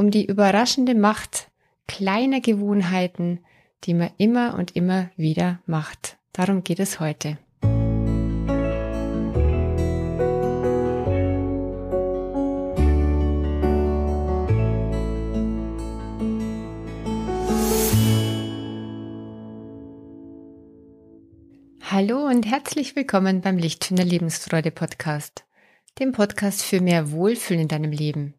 um 0.00 0.10
die 0.10 0.24
überraschende 0.24 0.94
Macht 0.94 1.50
kleiner 1.86 2.40
Gewohnheiten, 2.40 3.40
die 3.84 3.92
man 3.92 4.08
immer 4.16 4.54
und 4.54 4.74
immer 4.74 5.10
wieder 5.14 5.60
macht. 5.66 6.16
Darum 6.32 6.64
geht 6.64 6.80
es 6.80 7.00
heute. 7.00 7.36
Hallo 21.82 22.26
und 22.26 22.46
herzlich 22.46 22.96
willkommen 22.96 23.42
beim 23.42 23.58
Lichtfinder 23.58 24.04
Lebensfreude 24.04 24.70
Podcast, 24.70 25.44
dem 25.98 26.12
Podcast 26.12 26.62
für 26.62 26.80
mehr 26.80 27.12
Wohlfühlen 27.12 27.64
in 27.64 27.68
deinem 27.68 27.92
Leben. 27.92 28.32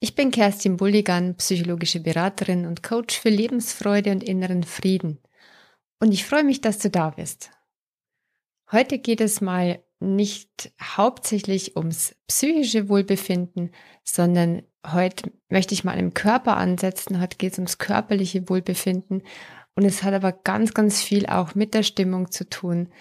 Ich 0.00 0.14
bin 0.14 0.30
Kerstin 0.30 0.76
Bulligan, 0.76 1.34
psychologische 1.36 1.98
Beraterin 1.98 2.66
und 2.66 2.84
Coach 2.84 3.18
für 3.18 3.30
Lebensfreude 3.30 4.12
und 4.12 4.22
inneren 4.22 4.62
Frieden. 4.62 5.18
Und 5.98 6.12
ich 6.12 6.24
freue 6.24 6.44
mich, 6.44 6.60
dass 6.60 6.78
du 6.78 6.88
da 6.88 7.10
bist. 7.10 7.50
Heute 8.70 9.00
geht 9.00 9.20
es 9.20 9.40
mal 9.40 9.82
nicht 9.98 10.72
hauptsächlich 10.80 11.74
ums 11.76 12.14
psychische 12.28 12.88
Wohlbefinden, 12.88 13.72
sondern 14.04 14.62
heute 14.86 15.32
möchte 15.48 15.74
ich 15.74 15.82
mal 15.82 15.98
im 15.98 16.14
Körper 16.14 16.56
ansetzen. 16.58 17.20
Heute 17.20 17.36
geht 17.36 17.54
es 17.54 17.58
ums 17.58 17.78
körperliche 17.78 18.48
Wohlbefinden. 18.48 19.24
Und 19.74 19.84
es 19.84 20.04
hat 20.04 20.14
aber 20.14 20.30
ganz, 20.30 20.74
ganz 20.74 21.02
viel 21.02 21.26
auch 21.26 21.56
mit 21.56 21.74
der 21.74 21.82
Stimmung 21.82 22.30
zu 22.30 22.48
tun. 22.48 22.92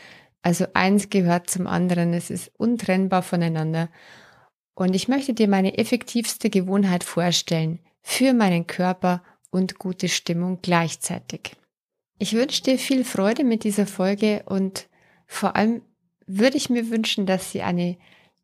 Also 0.41 0.66
eins 0.73 1.12
gehört 1.12 1.48
zum 1.48 1.68
anderen. 1.68 2.16
Es 2.16 2.32
ist 2.32 2.52
untrennbar 2.57 3.21
voneinander. 3.21 3.90
Und 4.77 4.95
ich 4.95 5.08
möchte 5.08 5.34
dir 5.34 5.48
meine 5.48 5.80
effektivste 5.80 6.52
Gewohnheit 6.52 7.04
vorstellen 7.04 7.80
für 8.04 8.34
meinen 8.34 8.68
Körper 8.68 9.23
und 9.49 9.80
gute 9.80 10.08
Stimmung 10.08 10.59
gleichzeitig. 10.62 11.54
Ich 12.20 12.34
wünsche 12.34 12.62
dir 12.62 12.77
viel 12.77 13.04
Freude 13.04 13.43
mit 13.43 13.63
dieser 13.63 13.88
Folge 13.88 14.43
und 14.46 14.88
vor 15.26 15.55
allem 15.55 15.82
würde 16.27 16.57
ich 16.57 16.70
mir 16.70 16.91
wünschen, 16.91 17.26
dass 17.26 17.51
sie 17.51 17.63
eine 17.63 17.98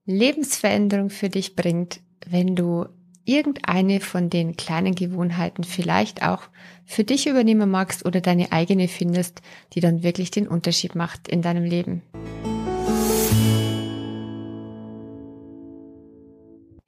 Lebensveränderung 0.05 1.11
für 1.11 1.29
dich 1.29 1.55
bringt, 1.55 1.99
wenn 2.25 2.55
du 2.55 2.87
irgendeine 3.25 3.99
von 3.99 4.31
den 4.31 4.57
kleinen 4.57 4.95
Gewohnheiten 4.95 5.63
vielleicht 5.63 6.23
auch 6.23 6.41
für 6.83 7.03
dich 7.03 7.27
übernehmen 7.27 7.69
magst 7.69 8.07
oder 8.07 8.21
deine 8.21 8.51
eigene 8.51 8.87
findest, 8.87 9.43
die 9.73 9.81
dann 9.81 10.01
wirklich 10.01 10.31
den 10.31 10.47
Unterschied 10.47 10.95
macht 10.95 11.27
in 11.27 11.43
deinem 11.43 11.63
Leben. 11.63 12.01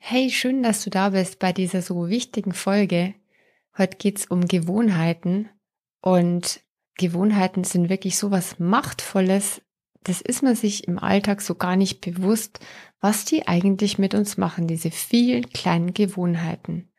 Hey, 0.07 0.29
schön, 0.29 0.61
dass 0.61 0.83
du 0.83 0.91
da 0.91 1.09
bist 1.09 1.39
bei 1.39 1.51
dieser 1.51 1.81
so 1.81 2.09
wichtigen 2.09 2.51
Folge. 2.51 3.15
Heute 3.75 3.97
geht's 3.97 4.27
um 4.27 4.45
Gewohnheiten 4.45 5.49
und 5.99 6.61
Gewohnheiten 6.95 7.63
sind 7.63 7.89
wirklich 7.89 8.15
so 8.15 8.29
was 8.29 8.59
Machtvolles. 8.59 9.63
Das 10.03 10.21
ist 10.21 10.43
man 10.43 10.53
sich 10.53 10.87
im 10.87 10.99
Alltag 10.99 11.41
so 11.41 11.55
gar 11.55 11.75
nicht 11.75 12.01
bewusst, 12.01 12.59
was 13.01 13.25
die 13.25 13.47
eigentlich 13.47 13.97
mit 13.97 14.13
uns 14.13 14.37
machen, 14.37 14.67
diese 14.67 14.91
vielen 14.91 15.49
kleinen 15.49 15.95
Gewohnheiten. 15.95 16.91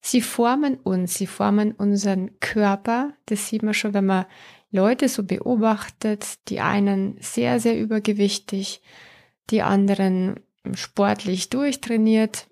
Sie 0.00 0.20
formen 0.20 0.74
uns, 0.74 1.14
sie 1.14 1.28
formen 1.28 1.70
unseren 1.70 2.40
Körper. 2.40 3.12
Das 3.26 3.46
sieht 3.46 3.62
man 3.62 3.74
schon, 3.74 3.94
wenn 3.94 4.06
man 4.06 4.26
Leute 4.72 5.08
so 5.08 5.22
beobachtet. 5.22 6.48
Die 6.48 6.58
einen 6.58 7.16
sehr, 7.20 7.60
sehr 7.60 7.78
übergewichtig, 7.78 8.82
die 9.50 9.62
anderen 9.62 10.40
sportlich 10.74 11.50
durchtrainiert. 11.50 12.48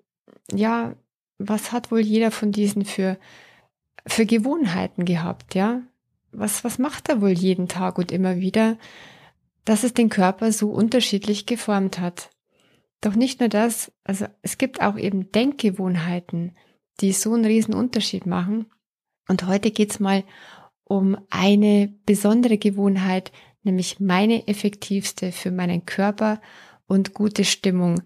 Ja, 0.52 0.94
was 1.38 1.72
hat 1.72 1.90
wohl 1.90 2.00
jeder 2.00 2.30
von 2.30 2.52
diesen 2.52 2.84
für, 2.84 3.18
für 4.06 4.26
Gewohnheiten 4.26 5.04
gehabt, 5.04 5.54
ja? 5.54 5.82
Was, 6.32 6.64
was 6.64 6.78
macht 6.78 7.08
er 7.08 7.20
wohl 7.20 7.30
jeden 7.30 7.68
Tag 7.68 7.98
und 7.98 8.12
immer 8.12 8.36
wieder, 8.36 8.76
dass 9.64 9.84
es 9.84 9.94
den 9.94 10.10
Körper 10.10 10.52
so 10.52 10.70
unterschiedlich 10.70 11.46
geformt 11.46 11.98
hat? 11.98 12.30
Doch 13.00 13.14
nicht 13.14 13.40
nur 13.40 13.48
das, 13.48 13.92
also 14.04 14.26
es 14.42 14.58
gibt 14.58 14.82
auch 14.82 14.98
eben 14.98 15.30
Denkgewohnheiten, 15.32 16.56
die 17.00 17.12
so 17.12 17.34
einen 17.34 17.44
riesen 17.44 17.74
Unterschied 17.74 18.26
machen. 18.26 18.66
Und 19.28 19.46
heute 19.46 19.70
geht's 19.70 20.00
mal 20.00 20.24
um 20.84 21.16
eine 21.30 21.92
besondere 22.06 22.58
Gewohnheit, 22.58 23.32
nämlich 23.62 24.00
meine 24.00 24.46
effektivste 24.46 25.32
für 25.32 25.50
meinen 25.50 25.84
Körper 25.84 26.40
und 26.86 27.14
gute 27.14 27.44
Stimmung, 27.44 28.02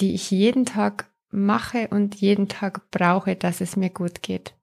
die 0.00 0.14
ich 0.14 0.30
jeden 0.30 0.64
Tag 0.64 1.10
mache 1.30 1.88
und 1.88 2.16
jeden 2.16 2.48
Tag 2.48 2.90
brauche, 2.90 3.36
dass 3.36 3.60
es 3.60 3.76
mir 3.76 3.90
gut 3.90 4.22
geht. 4.22 4.54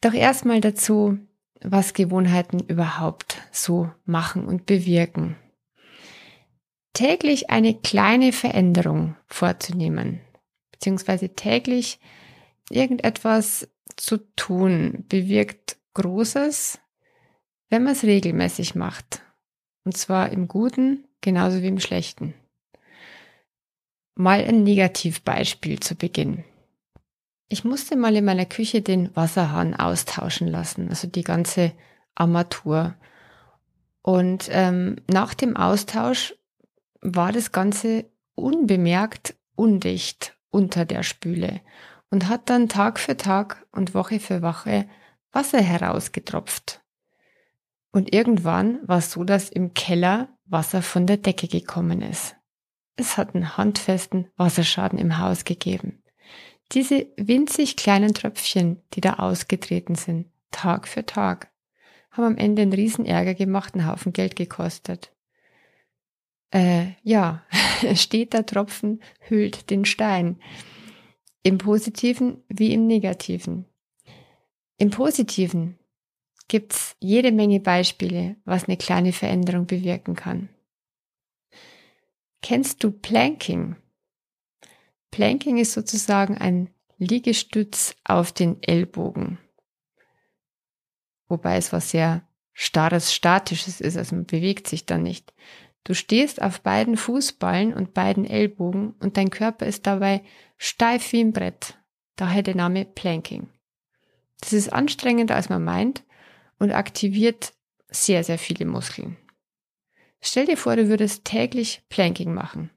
Doch 0.00 0.14
erstmal 0.14 0.60
dazu, 0.60 1.18
was 1.62 1.94
Gewohnheiten 1.94 2.60
überhaupt 2.60 3.40
so 3.52 3.90
machen 4.04 4.46
und 4.46 4.66
bewirken. 4.66 5.36
Täglich 6.92 7.50
eine 7.50 7.74
kleine 7.74 8.32
Veränderung 8.32 9.16
vorzunehmen, 9.26 10.20
beziehungsweise 10.72 11.30
täglich 11.34 12.00
irgendetwas 12.68 13.68
zu 13.96 14.18
tun, 14.36 15.04
bewirkt 15.08 15.78
Großes, 15.94 16.80
wenn 17.70 17.84
man 17.84 17.92
es 17.92 18.02
regelmäßig 18.02 18.74
macht. 18.74 19.22
Und 19.84 19.96
zwar 19.96 20.30
im 20.30 20.48
Guten 20.48 21.04
genauso 21.20 21.62
wie 21.62 21.68
im 21.68 21.80
Schlechten. 21.80 22.34
Mal 24.14 24.44
ein 24.44 24.62
Negativbeispiel 24.62 25.80
zu 25.80 25.94
Beginn. 25.94 26.44
Ich 27.48 27.64
musste 27.64 27.96
mal 27.96 28.16
in 28.16 28.24
meiner 28.24 28.46
Küche 28.46 28.82
den 28.82 29.14
Wasserhahn 29.16 29.74
austauschen 29.74 30.48
lassen, 30.48 30.88
also 30.88 31.08
die 31.08 31.22
ganze 31.22 31.72
Armatur. 32.14 32.94
Und 34.02 34.48
ähm, 34.50 34.96
nach 35.06 35.34
dem 35.34 35.56
Austausch 35.56 36.34
war 37.00 37.32
das 37.32 37.52
Ganze 37.52 38.06
unbemerkt 38.34 39.34
undicht 39.54 40.36
unter 40.50 40.84
der 40.84 41.02
Spüle 41.02 41.60
und 42.10 42.28
hat 42.28 42.50
dann 42.50 42.68
Tag 42.68 42.98
für 42.98 43.16
Tag 43.16 43.66
und 43.72 43.94
Woche 43.94 44.20
für 44.20 44.42
Woche 44.42 44.86
Wasser 45.32 45.60
herausgetropft. 45.60 46.82
Und 47.90 48.14
irgendwann 48.14 48.80
war 48.86 48.98
es 48.98 49.10
so, 49.10 49.24
dass 49.24 49.50
im 49.50 49.74
Keller 49.74 50.28
Wasser 50.46 50.82
von 50.82 51.06
der 51.06 51.18
Decke 51.18 51.48
gekommen 51.48 52.02
ist. 52.02 52.36
Es 52.96 53.16
hat 53.16 53.34
einen 53.34 53.56
handfesten 53.56 54.28
Wasserschaden 54.36 54.98
im 54.98 55.18
Haus 55.18 55.44
gegeben. 55.44 56.02
Diese 56.72 57.06
winzig 57.16 57.76
kleinen 57.76 58.14
Tröpfchen, 58.14 58.82
die 58.94 59.00
da 59.00 59.14
ausgetreten 59.14 59.94
sind, 59.94 60.30
Tag 60.50 60.88
für 60.88 61.04
Tag, 61.04 61.50
haben 62.10 62.24
am 62.24 62.36
Ende 62.36 62.62
einen 62.62 62.72
riesen 62.72 63.06
Ärger 63.06 63.34
gemacht, 63.34 63.74
einen 63.74 63.86
Haufen 63.86 64.12
Geld 64.12 64.36
gekostet. 64.36 65.12
Äh, 66.50 66.92
ja, 67.02 67.44
steht 67.94 68.34
der 68.34 68.46
Tropfen, 68.46 69.02
hüllt 69.28 69.70
den 69.70 69.84
Stein. 69.84 70.40
Im 71.42 71.58
Positiven 71.58 72.42
wie 72.48 72.72
im 72.72 72.86
Negativen. 72.86 73.64
Im 74.78 74.90
Positiven 74.90 75.78
gibt's 76.48 76.96
jede 77.00 77.32
Menge 77.32 77.60
Beispiele, 77.60 78.36
was 78.44 78.64
eine 78.64 78.76
kleine 78.76 79.12
Veränderung 79.12 79.66
bewirken 79.66 80.14
kann. 80.14 80.48
Kennst 82.42 82.82
du 82.82 82.90
Planking? 82.90 83.76
Planking 85.12 85.58
ist 85.58 85.72
sozusagen 85.72 86.36
ein 86.36 86.70
Liegestütz 86.98 87.94
auf 88.04 88.32
den 88.32 88.60
Ellbogen. 88.62 89.38
Wobei 91.28 91.56
es 91.56 91.72
was 91.72 91.90
sehr 91.90 92.26
starres, 92.52 93.14
statisches 93.14 93.80
ist, 93.80 93.96
also 93.96 94.16
man 94.16 94.26
bewegt 94.26 94.66
sich 94.68 94.86
dann 94.86 95.02
nicht. 95.02 95.32
Du 95.84 95.94
stehst 95.94 96.42
auf 96.42 96.60
beiden 96.60 96.96
Fußballen 96.96 97.72
und 97.72 97.94
beiden 97.94 98.24
Ellbogen 98.24 98.94
und 99.00 99.16
dein 99.16 99.30
Körper 99.30 99.66
ist 99.66 99.86
dabei 99.86 100.22
steif 100.58 101.12
wie 101.12 101.20
ein 101.20 101.32
Brett. 101.32 101.78
Daher 102.16 102.42
der 102.42 102.56
Name 102.56 102.84
Planking. 102.84 103.48
Das 104.40 104.52
ist 104.52 104.72
anstrengender, 104.72 105.36
als 105.36 105.48
man 105.48 105.64
meint 105.64 106.04
und 106.58 106.72
aktiviert 106.72 107.54
sehr, 107.88 108.24
sehr 108.24 108.38
viele 108.38 108.66
Muskeln. 108.66 109.16
Stell 110.24 110.46
dir 110.46 110.56
vor, 110.56 110.76
du 110.76 110.88
würdest 110.88 111.24
täglich 111.24 111.82
Planking 111.88 112.32
machen. 112.32 112.70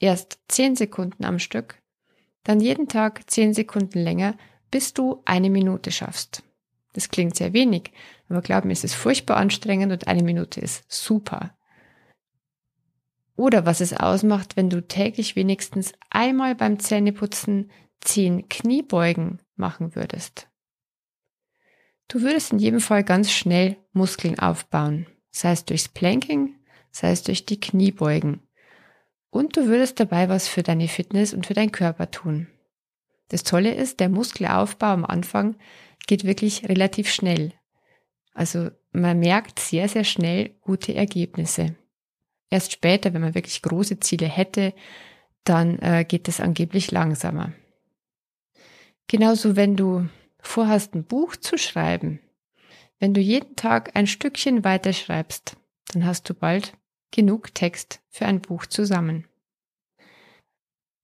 Erst 0.00 0.40
10 0.48 0.74
Sekunden 0.74 1.24
am 1.24 1.38
Stück, 1.38 1.80
dann 2.42 2.60
jeden 2.60 2.88
Tag 2.88 3.30
10 3.30 3.54
Sekunden 3.54 4.00
länger, 4.00 4.36
bis 4.72 4.92
du 4.92 5.22
eine 5.24 5.48
Minute 5.48 5.92
schaffst. 5.92 6.42
Das 6.92 7.08
klingt 7.08 7.36
sehr 7.36 7.52
wenig, 7.52 7.92
aber 8.28 8.42
glaub 8.42 8.64
mir, 8.64 8.72
es 8.72 8.82
ist 8.82 8.94
furchtbar 8.94 9.36
anstrengend 9.36 9.92
und 9.92 10.08
eine 10.08 10.24
Minute 10.24 10.60
ist 10.60 10.84
super. 10.88 11.56
Oder 13.36 13.64
was 13.64 13.80
es 13.80 13.94
ausmacht, 13.94 14.56
wenn 14.56 14.68
du 14.68 14.86
täglich 14.86 15.36
wenigstens 15.36 15.92
einmal 16.10 16.56
beim 16.56 16.80
Zähneputzen 16.80 17.70
10 18.00 18.48
Kniebeugen 18.48 19.40
machen 19.54 19.94
würdest. 19.94 20.48
Du 22.08 22.22
würdest 22.22 22.52
in 22.52 22.58
jedem 22.58 22.80
Fall 22.80 23.04
ganz 23.04 23.30
schnell 23.30 23.76
Muskeln 23.92 24.38
aufbauen, 24.38 25.06
sei 25.30 25.52
es 25.52 25.64
durchs 25.64 25.88
Planking, 25.88 26.56
sei 26.92 27.10
es 27.10 27.22
durch 27.22 27.46
die 27.46 27.58
Kniebeugen. 27.58 28.40
Und 29.30 29.56
du 29.56 29.66
würdest 29.66 29.98
dabei 29.98 30.28
was 30.28 30.46
für 30.46 30.62
deine 30.62 30.88
Fitness 30.88 31.34
und 31.34 31.46
für 31.46 31.54
deinen 31.54 31.72
Körper 31.72 32.10
tun. 32.10 32.48
Das 33.28 33.42
Tolle 33.42 33.74
ist, 33.74 33.98
der 33.98 34.10
Muskelaufbau 34.10 34.88
am 34.88 35.04
Anfang 35.06 35.56
geht 36.06 36.24
wirklich 36.24 36.68
relativ 36.68 37.10
schnell. 37.10 37.54
Also 38.34 38.70
man 38.92 39.18
merkt 39.18 39.58
sehr, 39.58 39.88
sehr 39.88 40.04
schnell 40.04 40.50
gute 40.60 40.94
Ergebnisse. 40.94 41.76
Erst 42.50 42.72
später, 42.72 43.14
wenn 43.14 43.22
man 43.22 43.34
wirklich 43.34 43.62
große 43.62 44.00
Ziele 44.00 44.26
hätte, 44.26 44.74
dann 45.44 45.78
äh, 45.78 46.04
geht 46.06 46.28
es 46.28 46.40
angeblich 46.40 46.90
langsamer. 46.90 47.52
Genauso, 49.08 49.56
wenn 49.56 49.76
du 49.76 50.08
vorhast, 50.38 50.94
ein 50.94 51.04
Buch 51.04 51.36
zu 51.36 51.56
schreiben, 51.56 52.20
wenn 52.98 53.14
du 53.14 53.20
jeden 53.20 53.56
Tag 53.56 53.96
ein 53.96 54.06
Stückchen 54.06 54.64
weiterschreibst, 54.64 55.56
dann 55.92 56.04
hast 56.04 56.28
du 56.28 56.34
bald 56.34 56.74
genug 57.12 57.54
Text 57.54 58.00
für 58.10 58.26
ein 58.26 58.40
Buch 58.40 58.66
zusammen. 58.66 59.28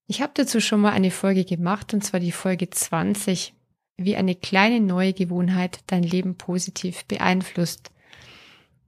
Ich 0.08 0.22
habe 0.22 0.32
dazu 0.34 0.60
schon 0.60 0.80
mal 0.80 0.92
eine 0.92 1.10
Folge 1.10 1.44
gemacht, 1.44 1.94
und 1.94 2.02
zwar 2.02 2.18
die 2.18 2.32
Folge 2.32 2.70
20, 2.70 3.54
wie 3.98 4.16
eine 4.16 4.34
kleine 4.34 4.80
neue 4.80 5.12
Gewohnheit 5.12 5.80
dein 5.86 6.02
Leben 6.02 6.36
positiv 6.36 7.04
beeinflusst. 7.04 7.92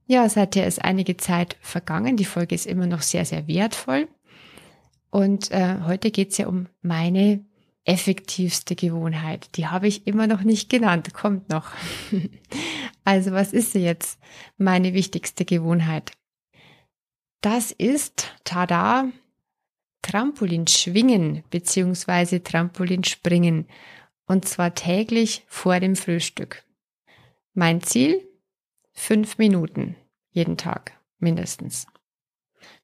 Ja, 0.07 0.27
seither 0.27 0.65
ist 0.65 0.83
einige 0.83 1.15
Zeit 1.17 1.57
vergangen. 1.61 2.17
Die 2.17 2.25
Folge 2.25 2.55
ist 2.55 2.65
immer 2.65 2.87
noch 2.87 3.01
sehr, 3.01 3.23
sehr 3.23 3.47
wertvoll. 3.47 4.09
Und 5.11 5.51
äh, 5.51 5.77
heute 5.85 6.09
geht 6.09 6.31
es 6.31 6.37
ja 6.37 6.47
um 6.47 6.67
meine 6.81 7.45
effektivste 7.85 8.75
Gewohnheit. 8.75 9.49
Die 9.57 9.67
habe 9.67 9.87
ich 9.87 10.07
immer 10.07 10.27
noch 10.27 10.41
nicht 10.41 10.69
genannt, 10.69 11.13
kommt 11.13 11.49
noch. 11.49 11.71
also 13.03 13.31
was 13.31 13.53
ist 13.53 13.73
sie 13.73 13.79
jetzt 13.79 14.19
meine 14.57 14.93
wichtigste 14.93 15.45
Gewohnheit? 15.45 16.13
Das 17.41 17.71
ist, 17.71 18.35
tada, 18.43 19.09
Trampolinschwingen 20.01 21.43
bzw. 21.49 22.39
Trampolinspringen. 22.39 23.67
Und 24.25 24.47
zwar 24.47 24.75
täglich 24.75 25.43
vor 25.47 25.79
dem 25.79 25.95
Frühstück. 25.95 26.63
Mein 27.53 27.81
Ziel? 27.81 28.27
Fünf 28.93 29.37
Minuten 29.37 29.95
jeden 30.31 30.57
Tag 30.57 30.93
mindestens. 31.19 31.87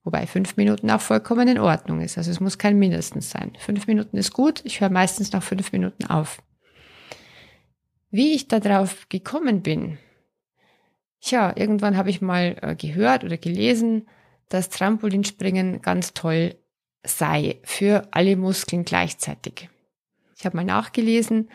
Wobei 0.04 0.26
fünf 0.26 0.58
Minuten 0.58 0.90
auch 0.90 1.02
vollkommen 1.02 1.48
in 1.48 1.60
Ordnung 1.60 2.02
ist. 2.02 2.18
Also 2.18 2.32
es 2.32 2.40
muss 2.40 2.58
kein 2.58 2.80
mindestens 2.80 3.30
sein. 3.30 3.54
Fünf 3.60 3.88
Minuten 3.88 4.18
ist 4.18 4.34
gut. 4.34 4.62
Ich 4.66 4.82
höre 4.82 4.90
meistens 4.90 5.32
nach 5.32 5.44
fünf 5.44 5.72
Minuten 5.72 6.06
auf. 6.06 6.42
Wie 8.10 8.34
ich 8.34 8.48
darauf 8.48 9.08
gekommen 9.10 9.62
bin. 9.62 9.98
Tja, 11.22 11.54
irgendwann 11.56 11.98
habe 11.98 12.10
ich 12.10 12.22
mal 12.22 12.58
äh, 12.62 12.76
gehört 12.76 13.24
oder 13.24 13.38
gelesen, 13.38 14.08
dass 14.50 14.70
Trampolinspringen 14.70 15.82
ganz 15.82 16.14
toll 16.14 16.56
sei 17.04 17.60
für 17.64 18.08
alle 18.12 18.36
Muskeln 18.36 18.86
gleichzeitig. 18.86 19.70
Ich 20.38 20.46
habe 20.46 20.58
mal 20.58 20.66
nachgelesen, 20.66 21.50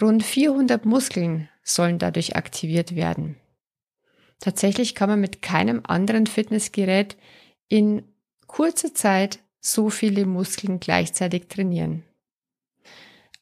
rund 0.00 0.22
400 0.22 0.84
Muskeln 0.84 1.48
sollen 1.62 1.98
dadurch 1.98 2.36
aktiviert 2.36 2.96
werden. 2.96 3.36
Tatsächlich 4.40 4.94
kann 4.94 5.08
man 5.08 5.20
mit 5.20 5.42
keinem 5.42 5.82
anderen 5.84 6.26
Fitnessgerät 6.26 7.16
in 7.68 8.02
kurzer 8.46 8.94
Zeit 8.94 9.40
so 9.60 9.90
viele 9.90 10.26
Muskeln 10.26 10.80
gleichzeitig 10.80 11.48
trainieren. 11.48 12.04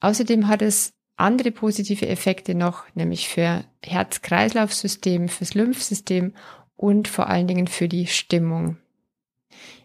Außerdem 0.00 0.48
hat 0.48 0.62
es 0.62 0.92
andere 1.16 1.50
positive 1.50 2.06
Effekte 2.06 2.54
noch, 2.54 2.84
nämlich 2.94 3.28
für 3.28 3.64
Herz-Kreislauf-System, 3.82 5.28
fürs 5.28 5.54
Lymphsystem 5.54 6.34
und 6.76 7.08
vor 7.08 7.28
allen 7.28 7.46
Dingen 7.46 7.66
für 7.66 7.88
die 7.88 8.06
Stimmung. 8.06 8.76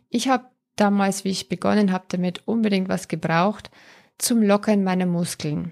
Ich 0.10 0.28
habe 0.28 0.46
damals, 0.76 1.24
wie 1.24 1.30
ich 1.30 1.50
begonnen 1.50 1.92
habe, 1.92 2.06
damit 2.10 2.48
unbedingt 2.48 2.90
was 2.90 3.08
gebraucht 3.08 3.72
zum 4.18 4.42
Lockern 4.42 4.84
meiner 4.84 5.06
Muskeln. 5.06 5.72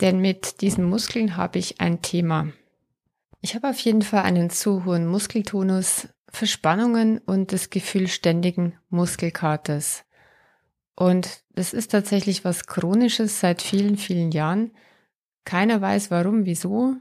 Denn 0.00 0.20
mit 0.20 0.60
diesen 0.60 0.84
Muskeln 0.84 1.36
habe 1.36 1.58
ich 1.58 1.80
ein 1.80 2.02
Thema. 2.02 2.48
Ich 3.40 3.54
habe 3.54 3.68
auf 3.68 3.78
jeden 3.80 4.02
Fall 4.02 4.22
einen 4.22 4.50
zu 4.50 4.84
hohen 4.84 5.06
Muskeltonus, 5.06 6.08
Verspannungen 6.28 7.18
und 7.18 7.52
das 7.52 7.70
Gefühl 7.70 8.08
ständigen 8.08 8.74
Muskelkaters. 8.90 10.04
Und 10.96 11.44
das 11.54 11.72
ist 11.72 11.92
tatsächlich 11.92 12.44
was 12.44 12.66
Chronisches 12.66 13.40
seit 13.40 13.62
vielen, 13.62 13.96
vielen 13.96 14.32
Jahren. 14.32 14.72
Keiner 15.44 15.80
weiß 15.80 16.10
warum, 16.10 16.44
wieso. 16.44 16.96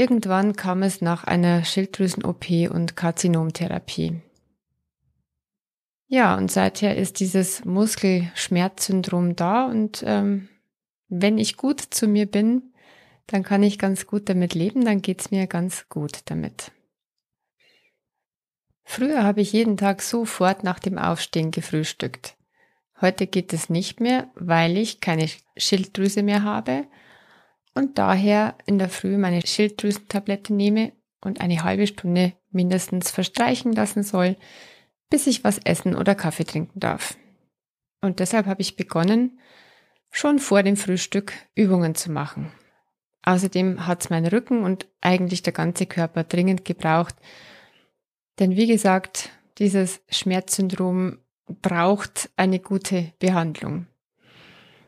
Irgendwann 0.00 0.56
kam 0.56 0.82
es 0.82 1.02
nach 1.02 1.24
einer 1.24 1.62
Schilddrüsen-OP 1.62 2.70
und 2.70 2.96
Karzinomtherapie. 2.96 4.22
Ja, 6.06 6.38
und 6.38 6.50
seither 6.50 6.96
ist 6.96 7.20
dieses 7.20 7.66
Muskelschmerzsyndrom 7.66 9.36
da 9.36 9.66
und 9.66 10.02
ähm, 10.06 10.48
wenn 11.08 11.36
ich 11.36 11.58
gut 11.58 11.82
zu 11.82 12.08
mir 12.08 12.24
bin, 12.24 12.72
dann 13.26 13.42
kann 13.42 13.62
ich 13.62 13.78
ganz 13.78 14.06
gut 14.06 14.30
damit 14.30 14.54
leben, 14.54 14.86
dann 14.86 15.02
geht's 15.02 15.30
mir 15.30 15.46
ganz 15.46 15.86
gut 15.90 16.20
damit. 16.24 16.72
Früher 18.84 19.22
habe 19.22 19.42
ich 19.42 19.52
jeden 19.52 19.76
Tag 19.76 20.00
sofort 20.00 20.64
nach 20.64 20.78
dem 20.78 20.96
Aufstehen 20.96 21.50
gefrühstückt. 21.50 22.38
Heute 23.02 23.26
geht 23.26 23.52
es 23.52 23.68
nicht 23.68 24.00
mehr, 24.00 24.30
weil 24.34 24.78
ich 24.78 25.02
keine 25.02 25.28
Schilddrüse 25.58 26.22
mehr 26.22 26.42
habe 26.42 26.86
und 27.74 27.98
daher 27.98 28.56
in 28.66 28.78
der 28.78 28.88
Früh 28.88 29.16
meine 29.16 29.46
Schilddrüsentablette 29.46 30.52
nehme 30.52 30.92
und 31.20 31.40
eine 31.40 31.62
halbe 31.62 31.86
Stunde 31.86 32.34
mindestens 32.50 33.10
verstreichen 33.10 33.72
lassen 33.72 34.02
soll, 34.02 34.36
bis 35.08 35.26
ich 35.26 35.44
was 35.44 35.58
essen 35.58 35.94
oder 35.94 36.14
Kaffee 36.14 36.44
trinken 36.44 36.80
darf. 36.80 37.16
Und 38.00 38.20
deshalb 38.20 38.46
habe 38.46 38.62
ich 38.62 38.76
begonnen, 38.76 39.38
schon 40.10 40.38
vor 40.38 40.62
dem 40.62 40.76
Frühstück 40.76 41.32
Übungen 41.54 41.94
zu 41.94 42.10
machen. 42.10 42.52
Außerdem 43.22 43.86
hat 43.86 44.02
es 44.02 44.10
mein 44.10 44.26
Rücken 44.26 44.64
und 44.64 44.88
eigentlich 45.00 45.42
der 45.42 45.52
ganze 45.52 45.86
Körper 45.86 46.24
dringend 46.24 46.64
gebraucht, 46.64 47.14
denn 48.38 48.56
wie 48.56 48.66
gesagt, 48.66 49.30
dieses 49.58 50.00
Schmerzsyndrom 50.08 51.18
braucht 51.60 52.30
eine 52.36 52.58
gute 52.58 53.12
Behandlung. 53.18 53.86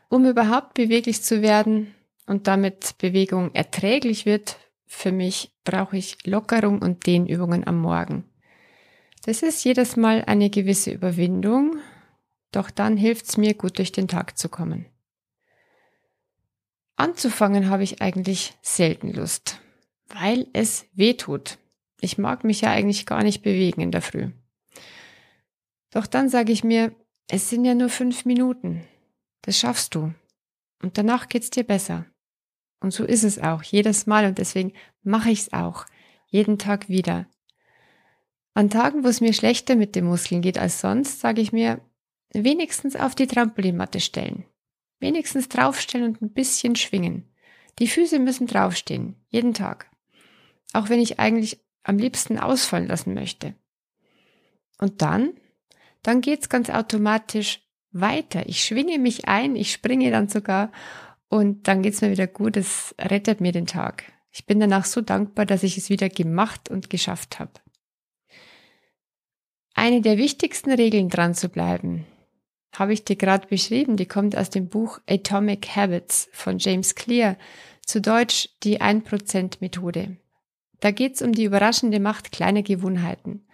Um 0.09 0.25
überhaupt 0.25 0.73
beweglich 0.73 1.21
zu 1.21 1.43
werden 1.43 1.93
und 2.25 2.47
damit 2.47 2.97
Bewegung 2.97 3.53
erträglich 3.53 4.25
wird, 4.25 4.57
für 4.85 5.11
mich 5.11 5.51
brauche 5.63 5.97
ich 5.97 6.25
Lockerung 6.25 6.81
und 6.81 7.05
Dehnübungen 7.05 7.65
am 7.65 7.79
Morgen. 7.79 8.25
Das 9.25 9.41
ist 9.41 9.63
jedes 9.63 9.95
Mal 9.95 10.23
eine 10.25 10.49
gewisse 10.49 10.91
Überwindung, 10.91 11.77
doch 12.51 12.69
dann 12.69 12.97
hilft 12.97 13.25
es 13.27 13.37
mir 13.37 13.53
gut 13.53 13.77
durch 13.77 13.91
den 13.91 14.07
Tag 14.07 14.37
zu 14.37 14.49
kommen. 14.49 14.85
Anzufangen 16.95 17.69
habe 17.69 17.83
ich 17.83 18.01
eigentlich 18.01 18.53
selten 18.61 19.11
Lust, 19.11 19.59
weil 20.07 20.47
es 20.53 20.85
weh 20.93 21.15
tut. 21.15 21.57
Ich 22.01 22.17
mag 22.17 22.43
mich 22.43 22.61
ja 22.61 22.71
eigentlich 22.71 23.05
gar 23.05 23.23
nicht 23.23 23.41
bewegen 23.41 23.81
in 23.81 23.91
der 23.91 24.01
Früh. 24.01 24.29
Doch 25.89 26.05
dann 26.05 26.29
sage 26.29 26.51
ich 26.51 26.63
mir, 26.63 26.93
es 27.27 27.49
sind 27.49 27.65
ja 27.65 27.75
nur 27.75 27.89
fünf 27.89 28.25
Minuten. 28.25 28.85
Das 29.41 29.57
schaffst 29.57 29.95
du. 29.95 30.13
Und 30.81 30.97
danach 30.97 31.29
geht's 31.29 31.49
dir 31.49 31.63
besser. 31.63 32.05
Und 32.83 32.91
so 32.91 33.05
ist 33.05 33.23
es 33.23 33.39
auch, 33.39 33.63
jedes 33.63 34.07
Mal. 34.07 34.25
Und 34.25 34.37
deswegen 34.37 34.73
mache 35.03 35.31
ich's 35.31 35.53
auch. 35.53 35.85
Jeden 36.27 36.59
Tag 36.59 36.89
wieder. 36.89 37.27
An 38.53 38.69
Tagen, 38.69 39.05
wo 39.05 39.07
es 39.07 39.21
mir 39.21 39.33
schlechter 39.33 39.75
mit 39.75 39.95
den 39.95 40.05
Muskeln 40.05 40.41
geht 40.41 40.57
als 40.57 40.81
sonst, 40.81 41.21
sage 41.21 41.41
ich 41.41 41.53
mir, 41.53 41.79
wenigstens 42.33 42.97
auf 42.97 43.15
die 43.15 43.25
Trampolinmatte 43.25 44.01
stellen. 44.01 44.45
Wenigstens 44.99 45.47
draufstellen 45.47 46.07
und 46.07 46.21
ein 46.21 46.33
bisschen 46.33 46.75
schwingen. 46.75 47.33
Die 47.79 47.87
Füße 47.87 48.19
müssen 48.19 48.47
draufstehen. 48.47 49.15
Jeden 49.29 49.53
Tag. 49.53 49.89
Auch 50.73 50.89
wenn 50.89 50.99
ich 50.99 51.19
eigentlich 51.19 51.59
am 51.83 51.97
liebsten 51.97 52.37
ausfallen 52.37 52.87
lassen 52.87 53.13
möchte. 53.13 53.55
Und 54.77 55.01
dann, 55.01 55.33
dann 56.01 56.19
geht's 56.19 56.49
ganz 56.49 56.69
automatisch 56.69 57.61
weiter. 57.91 58.47
Ich 58.47 58.61
schwinge 58.61 58.99
mich 58.99 59.29
ein, 59.29 59.55
ich 59.55 59.71
springe 59.71 60.11
dann 60.11 60.27
sogar 60.27 60.71
und 61.33 61.67
dann 61.67 61.81
geht's 61.81 62.01
mir 62.01 62.11
wieder 62.11 62.27
gut. 62.27 62.57
Es 62.57 62.93
rettet 63.01 63.41
mir 63.41 63.51
den 63.51 63.65
Tag. 63.65 64.03
Ich 64.31 64.45
bin 64.45 64.59
danach 64.59 64.85
so 64.85 65.01
dankbar, 65.01 65.47
dass 65.47 65.63
ich 65.63 65.79
es 65.79 65.89
wieder 65.89 66.07
gemacht 66.07 66.69
und 66.69 66.91
geschafft 66.91 67.39
habe. 67.39 67.53
Eine 69.73 70.01
der 70.01 70.19
wichtigsten 70.19 70.71
Regeln 70.71 71.09
dran 71.09 71.33
zu 71.33 71.49
bleiben, 71.49 72.05
habe 72.75 72.93
ich 72.93 73.03
dir 73.03 73.15
gerade 73.15 73.47
beschrieben, 73.47 73.97
die 73.97 74.05
kommt 74.05 74.37
aus 74.37 74.51
dem 74.51 74.67
Buch 74.69 74.99
Atomic 75.09 75.75
Habits 75.75 76.29
von 76.33 76.59
James 76.59 76.93
Clear, 76.93 77.35
zu 77.83 77.99
Deutsch 77.99 78.49
die 78.61 78.79
1% 78.79 79.57
Methode. 79.59 80.17
Da 80.81 80.91
geht 80.91 81.15
es 81.15 81.23
um 81.23 81.31
die 81.31 81.45
überraschende 81.45 81.99
Macht 81.99 82.31
kleiner 82.31 82.61
Gewohnheiten. 82.61 83.47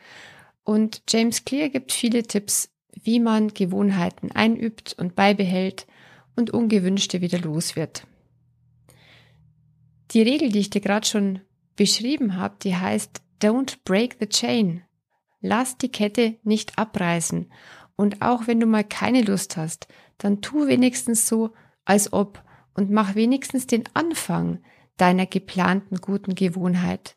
Und 0.65 1.03
James 1.07 1.45
Clear 1.45 1.69
gibt 1.69 1.93
viele 1.93 2.23
Tipps, 2.23 2.71
wie 2.91 3.21
man 3.21 3.53
Gewohnheiten 3.53 4.33
einübt 4.33 4.95
und 4.99 5.15
beibehält 5.15 5.87
und 6.39 6.49
ungewünschte 6.49 7.21
wieder 7.21 7.37
los 7.37 7.75
wird. 7.75 8.07
Die 10.11 10.23
Regel, 10.23 10.49
die 10.49 10.59
ich 10.59 10.71
dir 10.71 10.81
gerade 10.81 11.05
schon 11.05 11.41
beschrieben 11.75 12.35
habe, 12.35 12.55
die 12.63 12.75
heißt 12.75 13.21
Don't 13.41 13.77
break 13.85 14.17
the 14.19 14.27
chain. 14.27 14.83
Lass 15.41 15.77
die 15.77 15.91
Kette 15.91 16.37
nicht 16.43 16.77
abreißen. 16.77 17.51
Und 17.95 18.21
auch 18.21 18.47
wenn 18.47 18.59
du 18.59 18.65
mal 18.65 18.83
keine 18.83 19.21
Lust 19.21 19.55
hast, 19.55 19.87
dann 20.17 20.41
tu 20.41 20.67
wenigstens 20.67 21.27
so, 21.27 21.51
als 21.85 22.11
ob 22.11 22.43
und 22.73 22.89
mach 22.89 23.15
wenigstens 23.15 23.67
den 23.67 23.83
Anfang 23.93 24.59
deiner 24.97 25.25
geplanten 25.25 25.97
guten 25.97 26.35
Gewohnheit. 26.35 27.15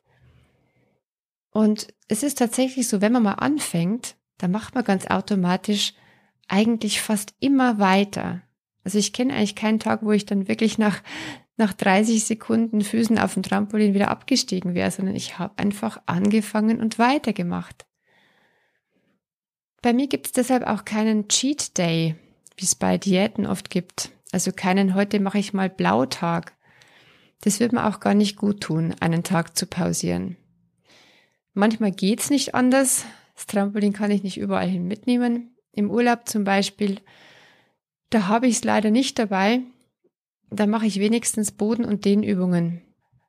Und 1.50 1.88
es 2.08 2.22
ist 2.22 2.38
tatsächlich 2.38 2.88
so, 2.88 3.00
wenn 3.00 3.12
man 3.12 3.22
mal 3.22 3.34
anfängt, 3.34 4.16
dann 4.38 4.50
macht 4.50 4.74
man 4.74 4.84
ganz 4.84 5.06
automatisch 5.06 5.94
eigentlich 6.48 7.00
fast 7.00 7.34
immer 7.40 7.78
weiter. 7.78 8.42
Also 8.84 8.98
ich 8.98 9.12
kenne 9.12 9.34
eigentlich 9.34 9.54
keinen 9.54 9.78
Tag, 9.78 10.02
wo 10.02 10.12
ich 10.12 10.26
dann 10.26 10.48
wirklich 10.48 10.78
nach, 10.78 11.02
nach 11.56 11.72
30 11.72 12.24
Sekunden 12.24 12.82
Füßen 12.82 13.18
auf 13.18 13.34
dem 13.34 13.42
Trampolin 13.42 13.94
wieder 13.94 14.10
abgestiegen 14.10 14.74
wäre, 14.74 14.90
sondern 14.90 15.14
ich 15.14 15.38
habe 15.38 15.58
einfach 15.58 16.00
angefangen 16.06 16.80
und 16.80 16.98
weitergemacht. 16.98 17.86
Bei 19.82 19.92
mir 19.92 20.06
gibt 20.06 20.26
es 20.26 20.32
deshalb 20.32 20.64
auch 20.66 20.84
keinen 20.84 21.28
Cheat 21.28 21.76
Day, 21.76 22.14
wie 22.56 22.64
es 22.64 22.74
bei 22.74 22.98
Diäten 22.98 23.46
oft 23.46 23.70
gibt. 23.70 24.10
Also 24.30 24.52
keinen 24.52 24.94
heute 24.94 25.20
mache 25.20 25.38
ich 25.38 25.52
mal 25.52 25.68
Blautag. 25.68 26.54
Das 27.42 27.58
wird 27.58 27.72
mir 27.72 27.86
auch 27.86 28.00
gar 28.00 28.14
nicht 28.14 28.36
gut 28.36 28.60
tun, 28.60 28.94
einen 29.00 29.24
Tag 29.24 29.56
zu 29.56 29.66
pausieren. 29.66 30.36
Manchmal 31.54 31.90
geht's 31.90 32.30
nicht 32.30 32.54
anders. 32.54 33.04
Das 33.34 33.46
Trampolin 33.46 33.92
kann 33.92 34.10
ich 34.10 34.22
nicht 34.22 34.38
überall 34.38 34.68
hin 34.68 34.86
mitnehmen. 34.86 35.56
Im 35.72 35.90
Urlaub 35.90 36.28
zum 36.28 36.44
Beispiel, 36.44 37.00
da 38.14 38.28
habe 38.28 38.46
ich 38.46 38.56
es 38.56 38.64
leider 38.64 38.90
nicht 38.90 39.18
dabei. 39.18 39.60
Da 40.50 40.66
mache 40.66 40.86
ich 40.86 41.00
wenigstens 41.00 41.52
Boden- 41.52 41.84
und 41.84 42.04
Dehnübungen 42.04 42.82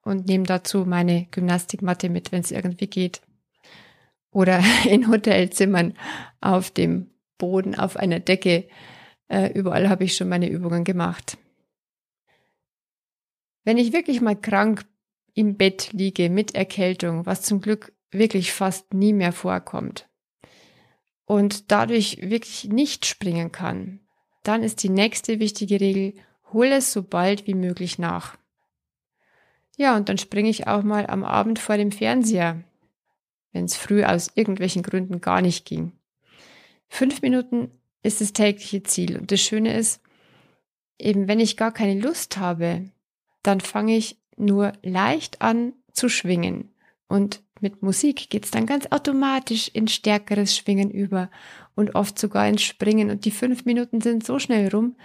und 0.04 0.28
nehme 0.28 0.46
dazu 0.46 0.86
meine 0.86 1.28
Gymnastikmatte 1.32 2.10
mit, 2.10 2.32
wenn 2.32 2.42
es 2.42 2.52
irgendwie 2.52 2.88
geht. 2.88 3.22
Oder 4.32 4.62
in 4.90 5.08
Hotelzimmern 5.08 5.94
auf 6.42 6.72
dem 6.72 7.12
Boden, 7.38 7.76
auf 7.76 7.98
einer 7.98 8.20
Decke. 8.20 8.68
Äh, 9.30 9.52
überall 9.54 9.90
habe 9.90 10.04
ich 10.04 10.16
schon 10.16 10.30
meine 10.30 10.50
Übungen 10.50 10.84
gemacht. 10.84 11.38
Wenn 13.64 13.78
ich 13.78 13.94
wirklich 13.94 14.20
mal 14.20 14.36
krank 14.36 14.86
im 15.34 15.56
Bett 15.56 15.94
liege 15.94 16.30
mit 16.30 16.54
Erkältung, 16.54 17.26
was 17.26 17.42
zum 17.42 17.62
Glück 17.62 17.94
wirklich 18.12 18.52
fast 18.52 18.94
nie 18.94 19.14
mehr 19.14 19.32
vorkommt, 19.32 20.08
und 21.26 21.72
dadurch 21.72 22.18
wirklich 22.22 22.66
nicht 22.66 23.06
springen 23.06 23.52
kann, 23.52 24.03
dann 24.44 24.64
ist 24.64 24.84
die 24.84 24.90
nächste 24.90 25.40
wichtige 25.40 25.80
Regel, 25.80 26.14
hol 26.52 26.68
es 26.68 26.94
so 26.94 27.02
bald 27.02 27.48
wie 27.48 27.56
möglich 27.56 27.98
nach. 27.98 28.38
Ja, 29.78 29.96
und 29.96 30.10
dann 30.10 30.18
springe 30.18 30.50
ich 30.50 30.68
auch 30.68 30.84
mal 30.84 31.08
am 31.08 31.24
Abend 31.24 31.58
vor 31.60 31.78
dem 31.78 31.92
Fernseher, 31.92 32.64
wenn 33.52 33.66
es 33.66 33.76
früh 33.76 34.04
aus 34.04 34.32
irgendwelchen 34.36 34.84
Gründen 34.84 35.22
gar 35.22 35.42
nicht 35.42 35.66
ging. 35.66 35.94
Fünf 36.88 37.22
Minuten 37.22 37.72
ist 38.04 38.22
das 38.22 38.34
tägliche 38.34 38.84
Ziel. 38.84 39.18
Und 39.18 39.32
das 39.32 39.42
Schöne 39.42 39.76
ist, 39.76 40.02
eben 41.00 41.28
wenn 41.28 41.40
ich 41.40 41.58
gar 41.58 41.72
keine 41.72 42.00
Lust 42.00 42.38
habe, 42.38 42.90
dann 43.42 43.62
fange 43.62 43.96
ich 43.96 44.20
nur 44.38 44.74
leicht 44.84 45.42
an 45.42 45.74
zu 45.92 46.10
schwingen. 46.10 46.73
Und 47.14 47.44
mit 47.60 47.84
Musik 47.84 48.32
geht 48.32 48.46
es 48.46 48.50
dann 48.50 48.66
ganz 48.66 48.88
automatisch 48.90 49.68
in 49.68 49.88
stärkeres 49.88 50.58
Schwingen 50.58 50.90
über 50.90 51.30
und 51.76 51.94
oft 51.94 52.18
sogar 52.18 52.48
ins 52.48 52.64
Springen. 52.64 53.12
Und 53.12 53.26
die 53.26 53.30
fünf 53.30 53.66
Minuten 53.66 54.02
sind 54.02 54.26
so 54.26 54.40
schnell 54.40 54.70
rum, 54.70 54.96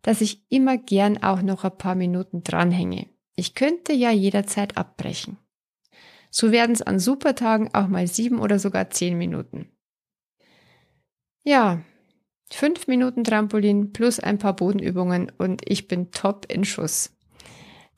dass 0.00 0.22
ich 0.22 0.42
immer 0.48 0.78
gern 0.78 1.22
auch 1.22 1.42
noch 1.42 1.64
ein 1.64 1.76
paar 1.76 1.94
Minuten 1.94 2.42
dranhänge. 2.42 3.08
Ich 3.36 3.54
könnte 3.54 3.92
ja 3.92 4.10
jederzeit 4.10 4.78
abbrechen. 4.78 5.36
So 6.30 6.52
werden 6.52 6.72
es 6.72 6.80
an 6.80 6.98
Supertagen 6.98 7.74
auch 7.74 7.88
mal 7.88 8.06
sieben 8.06 8.38
oder 8.38 8.58
sogar 8.58 8.88
zehn 8.88 9.18
Minuten. 9.18 9.68
Ja, 11.44 11.82
fünf 12.50 12.86
Minuten 12.86 13.24
Trampolin 13.24 13.92
plus 13.92 14.20
ein 14.20 14.38
paar 14.38 14.56
Bodenübungen 14.56 15.30
und 15.36 15.60
ich 15.66 15.86
bin 15.86 16.12
top 16.12 16.50
in 16.50 16.64
Schuss. 16.64 17.14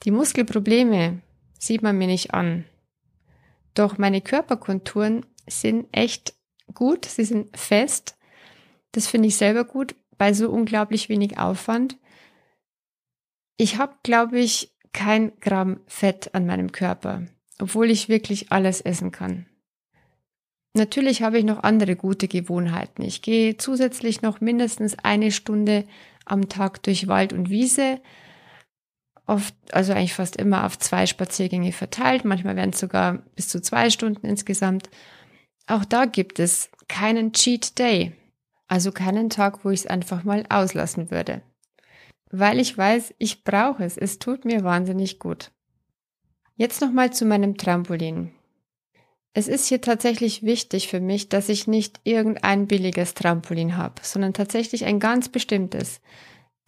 Die 0.03 0.11
Muskelprobleme 0.11 1.23
sieht 1.57 1.83
man 1.83 1.97
mir 1.97 2.09
nicht 2.09 2.35
an. 2.35 2.65
Doch 3.75 3.99
meine 3.99 4.21
Körperkonturen 4.21 5.27
sind 5.47 5.87
echt 5.93 6.35
gut, 6.75 7.05
sie 7.05 7.25
sind 7.25 7.57
fest. 7.57 8.17
Das 8.93 9.07
finde 9.07 9.29
ich 9.29 9.37
selber 9.37 9.65
gut 9.65 9.95
bei 10.19 10.33
so 10.33 10.51
unglaublich 10.51 11.09
wenig 11.09 11.39
Aufwand. 11.39 11.97
Ich 13.57 13.79
habe, 13.79 13.95
glaube 14.03 14.39
ich, 14.39 14.73
kein 14.93 15.33
Gramm 15.41 15.81
Fett 15.87 16.35
an 16.35 16.47
meinem 16.47 16.73
Körper, 16.73 17.27
obwohl 17.61 17.91
ich 17.91 18.09
wirklich 18.09 18.51
alles 18.51 18.81
essen 18.81 19.13
kann. 19.13 19.47
Natürlich 20.75 21.23
habe 21.23 21.39
ich 21.39 21.45
noch 21.45 21.63
andere 21.63 21.97
gute 21.97 22.29
Gewohnheiten. 22.29 23.03
Ich 23.03 23.23
gehe 23.23 23.57
zusätzlich 23.57 24.23
noch 24.23 24.41
mindestens 24.41 24.97
eine 24.99 25.33
Stunde 25.33 25.85
am 26.25 26.49
Tag 26.49 26.83
durch 26.85 27.09
Wald 27.09 27.33
und 27.33 27.51
Wiese, 27.51 28.01
oft, 29.27 29.55
also 29.73 29.93
eigentlich 29.93 30.15
fast 30.15 30.37
immer 30.37 30.67
auf 30.67 30.79
zwei 30.79 31.07
Spaziergänge 31.07 31.73
verteilt. 31.73 32.25
Manchmal 32.25 32.57
werden 32.57 32.73
es 32.73 32.81
sogar 32.81 33.23
bis 33.37 33.49
zu 33.49 33.61
zwei 33.61 33.91
Stunden 33.91 34.27
insgesamt. 34.27 34.91
Auch 35.67 35.85
da 35.85 36.05
gibt 36.05 36.39
es 36.39 36.71
keinen 36.89 37.33
Cheat 37.33 37.79
Day, 37.79 38.13
also 38.67 38.93
keinen 38.93 39.31
Tag, 39.31 39.65
wo 39.65 39.71
ich 39.71 39.81
es 39.81 39.87
einfach 39.87 40.25
mal 40.25 40.45
auslassen 40.49 41.11
würde. 41.11 41.43
Weil 42.31 42.61
ich 42.61 42.77
weiß, 42.77 43.15
ich 43.19 43.45
brauche 43.45 43.85
es. 43.85 43.97
Es 43.97 44.19
tut 44.19 44.45
mir 44.45 44.65
wahnsinnig 44.65 45.19
gut. 45.19 45.51
Jetzt 46.57 46.81
nochmal 46.81 47.13
zu 47.13 47.25
meinem 47.25 47.57
Trampolin. 47.57 48.33
Es 49.33 49.47
ist 49.47 49.67
hier 49.69 49.81
tatsächlich 49.81 50.43
wichtig 50.43 50.89
für 50.89 51.01
mich, 51.01 51.29
dass 51.29 51.49
ich 51.49 51.69
nicht 51.69 52.01
irgendein 52.03 52.67
billiges 52.67 53.15
Trampolin 53.15 53.77
habe, 53.77 53.95
sondern 54.03 54.35
tatsächlich 54.35 54.85
ein 54.85 54.99
ganz 54.99 55.29
bestimmtes. 55.29 56.01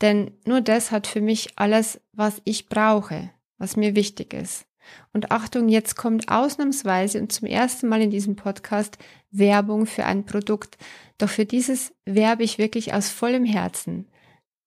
Denn 0.02 0.32
nur 0.44 0.60
das 0.60 0.90
hat 0.90 1.06
für 1.06 1.20
mich 1.20 1.50
alles, 1.56 2.00
was 2.12 2.42
ich 2.44 2.68
brauche, 2.68 3.30
was 3.58 3.76
mir 3.76 3.94
wichtig 3.94 4.34
ist. 4.34 4.66
Und 5.12 5.30
Achtung, 5.30 5.68
jetzt 5.68 5.94
kommt 5.94 6.28
ausnahmsweise 6.28 7.20
und 7.20 7.32
zum 7.32 7.46
ersten 7.46 7.88
Mal 7.88 8.02
in 8.02 8.10
diesem 8.10 8.34
Podcast 8.34 8.98
Werbung 9.30 9.86
für 9.86 10.04
ein 10.04 10.26
Produkt. 10.26 10.76
Doch 11.18 11.28
für 11.28 11.46
dieses 11.46 11.94
werbe 12.04 12.42
ich 12.42 12.58
wirklich 12.58 12.92
aus 12.92 13.08
vollem 13.08 13.44
Herzen, 13.44 14.08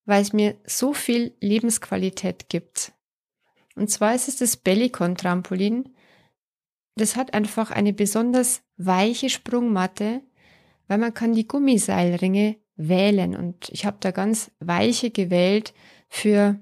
weil 0.05 0.21
es 0.21 0.31
mir 0.31 0.55
so 0.65 0.93
viel 0.93 1.35
Lebensqualität 1.41 2.47
gibt. 2.47 2.93
Und 3.75 3.89
zwar 3.89 4.15
ist 4.15 4.29
es 4.29 4.37
das 4.37 4.55
Bellicon 4.55 5.15
Trampolin. 5.15 5.93
Das 6.95 7.17
hat 7.17 7.33
einfach 7.33 7.71
eine 7.71 7.91
besonders 7.91 8.61
weiche 8.77 9.29
Sprungmatte, 9.29 10.21
weil 10.87 10.97
man 10.97 11.13
kann 11.13 11.33
die 11.33 11.45
Gummiseilringe 11.47 12.55
wählen. 12.75 13.35
Und 13.35 13.69
ich 13.69 13.85
habe 13.85 13.97
da 13.99 14.11
ganz 14.11 14.51
weiche 14.59 15.11
gewählt 15.11 15.73
für 16.09 16.59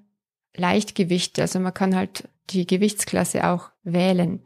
Leichtgewichte. 0.55 1.41
Also 1.41 1.59
man 1.59 1.73
kann 1.73 1.95
halt 1.95 2.29
die 2.49 2.67
Gewichtsklasse 2.67 3.47
auch 3.47 3.71
wählen. 3.83 4.45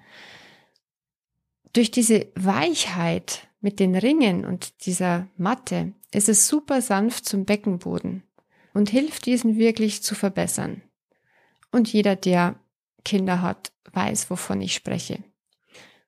Durch 1.74 1.92
diese 1.92 2.28
Weichheit 2.36 3.48
mit 3.60 3.80
den 3.80 3.96
Ringen 3.96 4.46
und 4.46 4.86
dieser 4.86 5.28
Matte 5.38 5.94
ist 6.12 6.30
es 6.30 6.48
super 6.48 6.82
sanft 6.82 7.26
zum 7.26 7.46
Beckenboden 7.46 8.24
und 8.74 8.90
hilft 8.90 9.26
diesen 9.26 9.58
wirklich 9.58 10.04
zu 10.04 10.16
verbessern. 10.16 10.82
Und 11.72 11.92
jeder, 11.92 12.16
der 12.16 12.56
Kinder 13.04 13.42
hat, 13.42 13.72
weiß, 13.92 14.30
wovon 14.30 14.62
ich 14.62 14.74
spreche. 14.74 15.24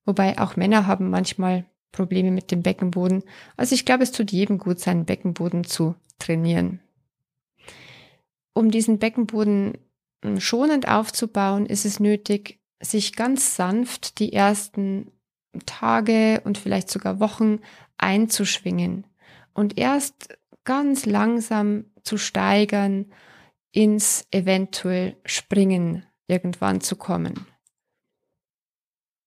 Wobei 0.05 0.39
auch 0.39 0.55
Männer 0.55 0.87
haben 0.87 1.09
manchmal 1.09 1.65
Probleme 1.91 2.31
mit 2.31 2.51
dem 2.51 2.61
Beckenboden. 2.61 3.23
Also 3.57 3.75
ich 3.75 3.85
glaube, 3.85 4.03
es 4.03 4.11
tut 4.11 4.31
jedem 4.31 4.57
gut, 4.57 4.79
seinen 4.79 5.05
Beckenboden 5.05 5.63
zu 5.63 5.95
trainieren. 6.19 6.79
Um 8.53 8.71
diesen 8.71 8.99
Beckenboden 8.99 9.77
hm, 10.23 10.39
schonend 10.39 10.87
aufzubauen, 10.87 11.65
ist 11.65 11.85
es 11.85 11.99
nötig, 11.99 12.59
sich 12.81 13.15
ganz 13.15 13.55
sanft 13.55 14.19
die 14.19 14.33
ersten 14.33 15.11
Tage 15.65 16.41
und 16.43 16.57
vielleicht 16.57 16.89
sogar 16.89 17.19
Wochen 17.19 17.59
einzuschwingen 17.97 19.05
und 19.53 19.77
erst 19.77 20.37
ganz 20.63 21.05
langsam 21.05 21.85
zu 22.03 22.17
steigern, 22.17 23.11
ins 23.71 24.25
eventuell 24.31 25.17
Springen 25.25 26.05
irgendwann 26.27 26.81
zu 26.81 26.95
kommen. 26.95 27.45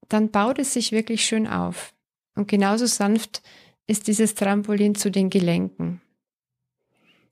Dann 0.09 0.31
baut 0.31 0.59
es 0.59 0.73
sich 0.73 0.93
wirklich 0.93 1.25
schön 1.25 1.47
auf. 1.47 1.95
Und 2.35 2.49
genauso 2.49 2.87
sanft 2.87 3.43
ist 3.87 4.07
dieses 4.07 4.35
Trampolin 4.35 4.95
zu 4.95 5.11
den 5.11 5.31
Gelenken. 5.31 6.01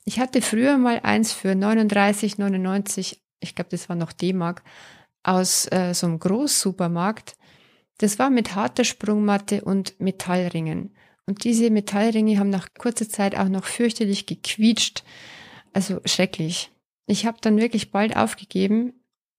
Ich 0.05 0.19
hatte 0.19 0.43
früher 0.43 0.79
mal 0.79 1.01
eins 1.03 1.33
für 1.33 1.53
39,99, 1.53 3.19
ich 3.41 3.55
glaube, 3.55 3.71
das 3.71 3.89
war 3.89 3.97
noch 3.97 4.13
D-Mark, 4.13 4.63
aus 5.23 5.71
äh, 5.71 5.95
so 5.95 6.07
einem 6.07 6.19
Großsupermarkt. 6.19 7.37
Das 7.99 8.19
war 8.19 8.31
mit 8.31 8.55
harter 8.55 8.85
Sprungmatte 8.85 9.63
und 9.63 10.01
Metallringen. 10.01 10.95
Und 11.27 11.45
diese 11.45 11.71
Metallringe 11.71 12.39
haben 12.39 12.51
nach 12.51 12.69
kurzer 12.77 13.09
Zeit 13.09 13.37
auch 13.37 13.49
noch 13.49 13.65
fürchterlich 13.65 14.27
gequietscht. 14.27 15.05
Also 15.73 16.01
schrecklich. 16.05 16.73
Ich 17.07 17.27
habe 17.27 17.39
dann 17.41 17.59
wirklich 17.59 17.91
bald 17.93 18.17
aufgegeben, 18.17 18.95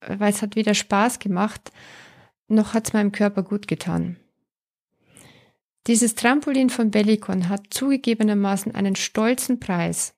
weil 0.08 0.32
es 0.32 0.42
hat 0.42 0.56
weder 0.56 0.74
Spaß 0.74 1.20
gemacht, 1.20 1.72
noch 2.48 2.74
hat 2.74 2.88
es 2.88 2.94
meinem 2.94 3.12
Körper 3.12 3.44
gut 3.44 3.68
getan. 3.68 4.21
Dieses 5.88 6.16
Trampolin 6.16 6.70
von 6.70 6.92
Bellicon 6.92 7.50
hat 7.50 7.68
zugegebenermaßen 7.72 8.76
einen 8.76 8.96
stolzen 8.96 9.60
Preis. 9.60 10.14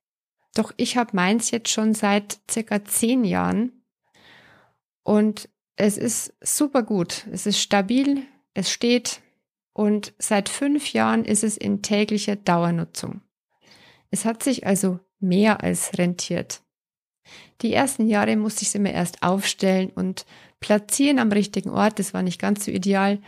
Doch 0.56 0.74
ich 0.78 0.98
habe 0.98 1.16
meins 1.16 1.52
jetzt 1.52 1.70
schon 1.70 1.94
seit 1.94 2.40
circa 2.52 2.84
zehn 2.84 3.24
Jahren 3.24 3.84
und 5.04 5.50
es 5.76 5.98
ist 5.98 6.34
super 6.42 6.84
gut. 6.84 7.26
Es 7.32 7.46
ist 7.46 7.60
stabil, 7.60 8.24
es 8.54 8.70
steht 8.70 9.22
und 9.74 10.14
seit 10.20 10.50
fünf 10.50 10.94
Jahren 10.94 11.26
ist 11.26 11.44
es 11.44 11.58
in 11.58 11.82
täglicher 11.82 12.36
Dauernutzung. 12.36 13.22
Es 14.12 14.26
hat 14.26 14.44
sich 14.44 14.68
also 14.68 15.00
mehr 15.20 15.64
als 15.64 15.98
rentiert. 15.98 16.62
Die 17.62 17.74
ersten 17.74 18.08
Jahre 18.08 18.36
musste 18.36 18.62
ich 18.62 18.68
es 18.68 18.76
immer 18.76 18.92
erst 18.92 19.24
aufstellen 19.24 19.90
und 19.96 20.26
platzieren 20.60 21.18
am 21.18 21.32
richtigen 21.32 21.70
Ort. 21.70 21.98
Das 21.98 22.14
war 22.14 22.22
nicht 22.22 22.40
ganz 22.40 22.66
so 22.66 22.72
ideal. 22.72 23.20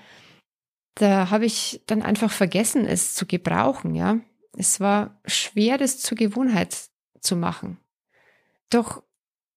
Da 0.96 1.30
habe 1.30 1.46
ich 1.46 1.82
dann 1.88 2.02
einfach 2.02 2.32
vergessen, 2.32 2.86
es 2.86 3.14
zu 3.14 3.26
gebrauchen, 3.26 3.96
ja. 3.96 4.20
Es 4.58 4.80
war 4.80 5.20
schwer, 5.26 5.78
das 5.78 6.00
zur 6.00 6.18
Gewohnheit 6.18 6.90
zu 7.20 7.36
machen. 7.36 7.78
Doch 8.70 9.04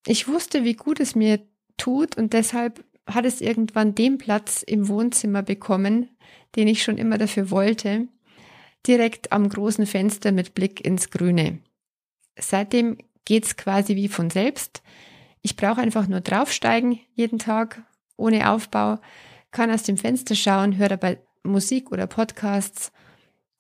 ich 0.06 0.26
wusste, 0.26 0.64
wie 0.64 0.74
gut 0.74 1.00
es 1.00 1.14
mir 1.14 1.40
tut 1.76 2.16
und 2.16 2.32
deshalb 2.32 2.84
hat 3.06 3.24
es 3.24 3.40
irgendwann 3.40 3.94
den 3.94 4.18
Platz 4.18 4.62
im 4.62 4.88
Wohnzimmer 4.88 5.42
bekommen, 5.42 6.10
den 6.56 6.68
ich 6.68 6.82
schon 6.82 6.98
immer 6.98 7.18
dafür 7.18 7.50
wollte, 7.50 8.08
direkt 8.86 9.32
am 9.32 9.48
großen 9.48 9.86
Fenster 9.86 10.32
mit 10.32 10.54
Blick 10.54 10.84
ins 10.84 11.10
Grüne. 11.10 11.60
Seitdem 12.38 12.98
geht's 13.24 13.56
quasi 13.56 13.96
wie 13.96 14.08
von 14.08 14.30
selbst. 14.30 14.82
Ich 15.42 15.56
brauche 15.56 15.80
einfach 15.80 16.08
nur 16.08 16.20
draufsteigen 16.20 17.00
jeden 17.14 17.38
Tag 17.38 17.82
ohne 18.16 18.50
Aufbau, 18.50 18.98
kann 19.50 19.70
aus 19.70 19.84
dem 19.84 19.96
Fenster 19.96 20.34
schauen, 20.34 20.76
höre 20.76 20.88
dabei 20.88 21.18
Musik 21.48 21.90
oder 21.90 22.06
Podcasts 22.06 22.92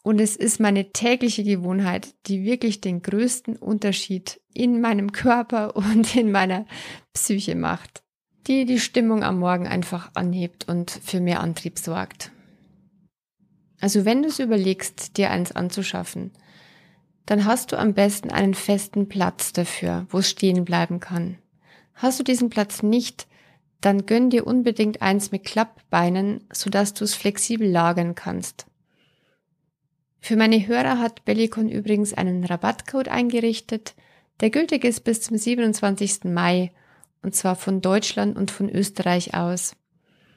und 0.02 0.20
es 0.20 0.36
ist 0.36 0.60
meine 0.60 0.92
tägliche 0.92 1.44
Gewohnheit, 1.44 2.14
die 2.26 2.44
wirklich 2.44 2.80
den 2.80 3.02
größten 3.02 3.56
Unterschied 3.56 4.40
in 4.54 4.80
meinem 4.80 5.12
Körper 5.12 5.76
und 5.76 6.16
in 6.16 6.30
meiner 6.30 6.66
Psyche 7.12 7.54
macht, 7.54 8.02
die 8.46 8.64
die 8.64 8.80
Stimmung 8.80 9.22
am 9.22 9.38
Morgen 9.38 9.66
einfach 9.66 10.10
anhebt 10.14 10.68
und 10.68 10.90
für 10.90 11.20
mehr 11.20 11.40
Antrieb 11.40 11.78
sorgt. 11.78 12.32
Also 13.80 14.04
wenn 14.04 14.22
du 14.22 14.28
es 14.28 14.38
überlegst, 14.38 15.16
dir 15.18 15.30
eins 15.30 15.52
anzuschaffen, 15.52 16.32
dann 17.26 17.44
hast 17.44 17.72
du 17.72 17.78
am 17.78 17.92
besten 17.92 18.30
einen 18.30 18.54
festen 18.54 19.08
Platz 19.08 19.52
dafür, 19.52 20.06
wo 20.08 20.18
es 20.18 20.30
stehen 20.30 20.64
bleiben 20.64 20.98
kann. 20.98 21.36
Hast 21.92 22.18
du 22.18 22.24
diesen 22.24 22.48
Platz 22.48 22.82
nicht, 22.82 23.28
dann 23.80 24.06
gönn 24.06 24.30
dir 24.30 24.46
unbedingt 24.46 25.02
eins 25.02 25.30
mit 25.30 25.44
Klappbeinen, 25.44 26.44
sodass 26.52 26.94
du 26.94 27.04
es 27.04 27.14
flexibel 27.14 27.68
lagern 27.68 28.14
kannst. 28.14 28.66
Für 30.20 30.36
meine 30.36 30.66
Hörer 30.66 30.98
hat 30.98 31.24
Bellicon 31.24 31.68
übrigens 31.68 32.12
einen 32.12 32.44
Rabattcode 32.44 33.08
eingerichtet, 33.08 33.94
der 34.40 34.50
gültig 34.50 34.84
ist 34.84 35.04
bis 35.04 35.22
zum 35.22 35.36
27. 35.36 36.24
Mai, 36.24 36.72
und 37.22 37.34
zwar 37.34 37.56
von 37.56 37.80
Deutschland 37.80 38.36
und 38.36 38.50
von 38.50 38.68
Österreich 38.68 39.34
aus. 39.34 39.76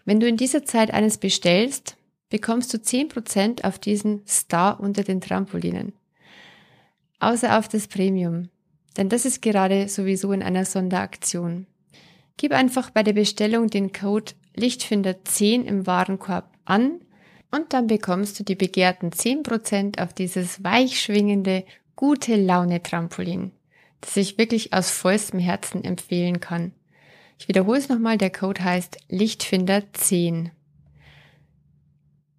Wenn 0.06 0.20
du 0.20 0.28
in 0.28 0.38
dieser 0.38 0.66
Zeit 0.66 0.94
eines 0.94 1.18
bestellst, 1.18 1.98
bekommst 2.30 2.74
du 2.74 2.78
10% 2.78 3.64
auf 3.64 3.78
diesen 3.78 4.26
Star 4.28 4.80
unter 4.80 5.04
den 5.04 5.22
Trampolinen. 5.22 5.94
Außer 7.20 7.58
auf 7.60 7.68
das 7.68 7.88
Premium, 7.88 8.50
denn 8.98 9.10
das 9.10 9.26
ist 9.26 9.42
gerade 9.42 9.88
sowieso 9.88 10.32
in 10.32 10.42
einer 10.42 10.66
Sonderaktion. 10.66 11.68
Gib 12.38 12.54
einfach 12.54 12.90
bei 12.90 13.04
der 13.04 13.14
Bestellung 13.14 13.68
den 13.68 13.92
Code 13.92 14.34
Lichtfinder10 14.58 15.64
im 15.64 15.88
Warenkorb 15.88 16.52
an 16.66 17.02
und 17.52 17.74
dann 17.74 17.88
bekommst 17.88 18.40
du 18.40 18.44
die 18.44 18.56
begehrten 18.56 19.12
10% 19.12 20.02
auf 20.02 20.14
dieses 20.14 20.64
weichschwingende, 20.64 21.66
gute 21.96 22.36
Laune 22.36 22.82
Trampolin, 22.82 23.52
das 24.00 24.18
ich 24.18 24.38
wirklich 24.38 24.74
aus 24.74 24.90
vollstem 24.90 25.40
Herzen 25.40 25.84
empfehlen 25.84 26.40
kann. 26.40 26.74
Ich 27.38 27.48
wiederhole 27.48 27.80
es 27.80 27.90
nochmal, 27.90 28.18
der 28.18 28.32
Code 28.32 28.64
heißt 28.64 28.98
Lichtfinder10. 29.10 30.52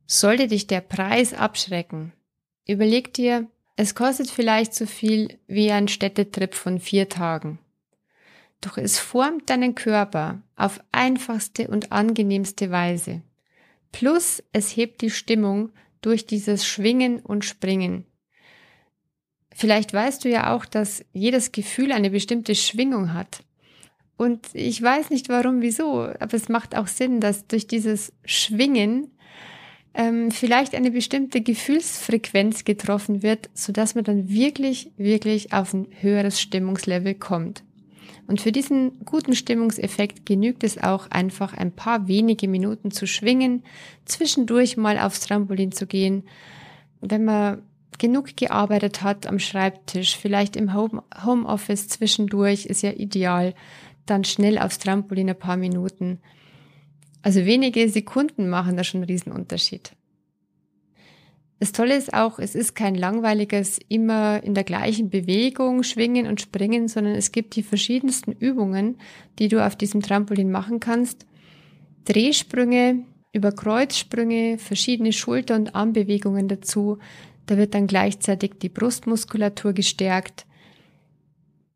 Sollte 0.06 0.48
dich 0.48 0.66
der 0.66 0.80
Preis 0.80 1.34
abschrecken, 1.34 2.12
überleg 2.66 3.14
dir, 3.14 3.48
es 3.76 3.94
kostet 3.94 4.30
vielleicht 4.30 4.74
so 4.74 4.86
viel 4.86 5.38
wie 5.46 5.70
ein 5.72 5.88
Städtetrip 5.88 6.54
von 6.54 6.78
vier 6.78 7.08
Tagen. 7.08 7.58
Doch 8.62 8.78
es 8.78 8.98
formt 8.98 9.50
deinen 9.50 9.74
Körper 9.74 10.40
auf 10.56 10.80
einfachste 10.92 11.68
und 11.68 11.92
angenehmste 11.92 12.70
Weise. 12.70 13.20
Plus 13.90 14.42
es 14.52 14.74
hebt 14.74 15.02
die 15.02 15.10
Stimmung 15.10 15.70
durch 16.00 16.26
dieses 16.26 16.64
Schwingen 16.64 17.20
und 17.20 17.44
Springen. 17.44 18.06
Vielleicht 19.54 19.92
weißt 19.92 20.24
du 20.24 20.30
ja 20.30 20.54
auch, 20.54 20.64
dass 20.64 21.04
jedes 21.12 21.52
Gefühl 21.52 21.92
eine 21.92 22.10
bestimmte 22.10 22.54
Schwingung 22.54 23.12
hat. 23.12 23.44
Und 24.16 24.46
ich 24.54 24.80
weiß 24.80 25.10
nicht 25.10 25.28
warum, 25.28 25.60
wieso, 25.60 26.02
aber 26.02 26.34
es 26.34 26.48
macht 26.48 26.76
auch 26.76 26.86
Sinn, 26.86 27.20
dass 27.20 27.46
durch 27.48 27.66
dieses 27.66 28.12
Schwingen 28.24 29.10
ähm, 29.94 30.30
vielleicht 30.30 30.74
eine 30.74 30.92
bestimmte 30.92 31.40
Gefühlsfrequenz 31.40 32.64
getroffen 32.64 33.22
wird, 33.22 33.50
sodass 33.54 33.96
man 33.96 34.04
dann 34.04 34.28
wirklich, 34.28 34.90
wirklich 34.96 35.52
auf 35.52 35.74
ein 35.74 35.88
höheres 36.00 36.40
Stimmungslevel 36.40 37.14
kommt. 37.14 37.64
Und 38.26 38.40
für 38.40 38.52
diesen 38.52 39.04
guten 39.04 39.34
Stimmungseffekt 39.34 40.24
genügt 40.26 40.64
es 40.64 40.78
auch 40.82 41.10
einfach 41.10 41.54
ein 41.54 41.72
paar 41.72 42.08
wenige 42.08 42.48
Minuten 42.48 42.90
zu 42.90 43.06
schwingen, 43.06 43.62
zwischendurch 44.04 44.76
mal 44.76 44.98
aufs 44.98 45.20
Trampolin 45.20 45.72
zu 45.72 45.86
gehen. 45.86 46.24
Wenn 47.00 47.24
man 47.24 47.62
genug 47.98 48.36
gearbeitet 48.36 49.02
hat 49.02 49.26
am 49.26 49.38
Schreibtisch, 49.38 50.16
vielleicht 50.16 50.56
im 50.56 50.72
Homeoffice 50.74 51.88
zwischendurch, 51.88 52.66
ist 52.66 52.82
ja 52.82 52.92
ideal, 52.92 53.54
dann 54.06 54.24
schnell 54.24 54.58
aufs 54.58 54.78
Trampolin 54.78 55.28
ein 55.28 55.38
paar 55.38 55.56
Minuten. 55.56 56.18
Also 57.22 57.44
wenige 57.44 57.88
Sekunden 57.88 58.48
machen 58.48 58.76
da 58.76 58.84
schon 58.84 59.00
einen 59.00 59.10
Riesenunterschied. 59.10 59.92
Das 61.62 61.70
Tolle 61.70 61.94
ist 61.94 62.12
auch, 62.12 62.40
es 62.40 62.56
ist 62.56 62.74
kein 62.74 62.96
langweiliges 62.96 63.78
immer 63.88 64.42
in 64.42 64.52
der 64.52 64.64
gleichen 64.64 65.10
Bewegung 65.10 65.84
schwingen 65.84 66.26
und 66.26 66.40
springen, 66.40 66.88
sondern 66.88 67.14
es 67.14 67.30
gibt 67.30 67.54
die 67.54 67.62
verschiedensten 67.62 68.32
Übungen, 68.32 68.98
die 69.38 69.46
du 69.46 69.64
auf 69.64 69.76
diesem 69.76 70.02
Trampolin 70.02 70.50
machen 70.50 70.80
kannst. 70.80 71.24
Drehsprünge, 72.04 73.04
über 73.32 73.52
Kreuzsprünge, 73.52 74.58
verschiedene 74.58 75.12
Schulter- 75.12 75.54
und 75.54 75.76
Armbewegungen 75.76 76.48
dazu. 76.48 76.98
Da 77.46 77.56
wird 77.56 77.74
dann 77.74 77.86
gleichzeitig 77.86 78.54
die 78.60 78.68
Brustmuskulatur 78.68 79.72
gestärkt. 79.72 80.46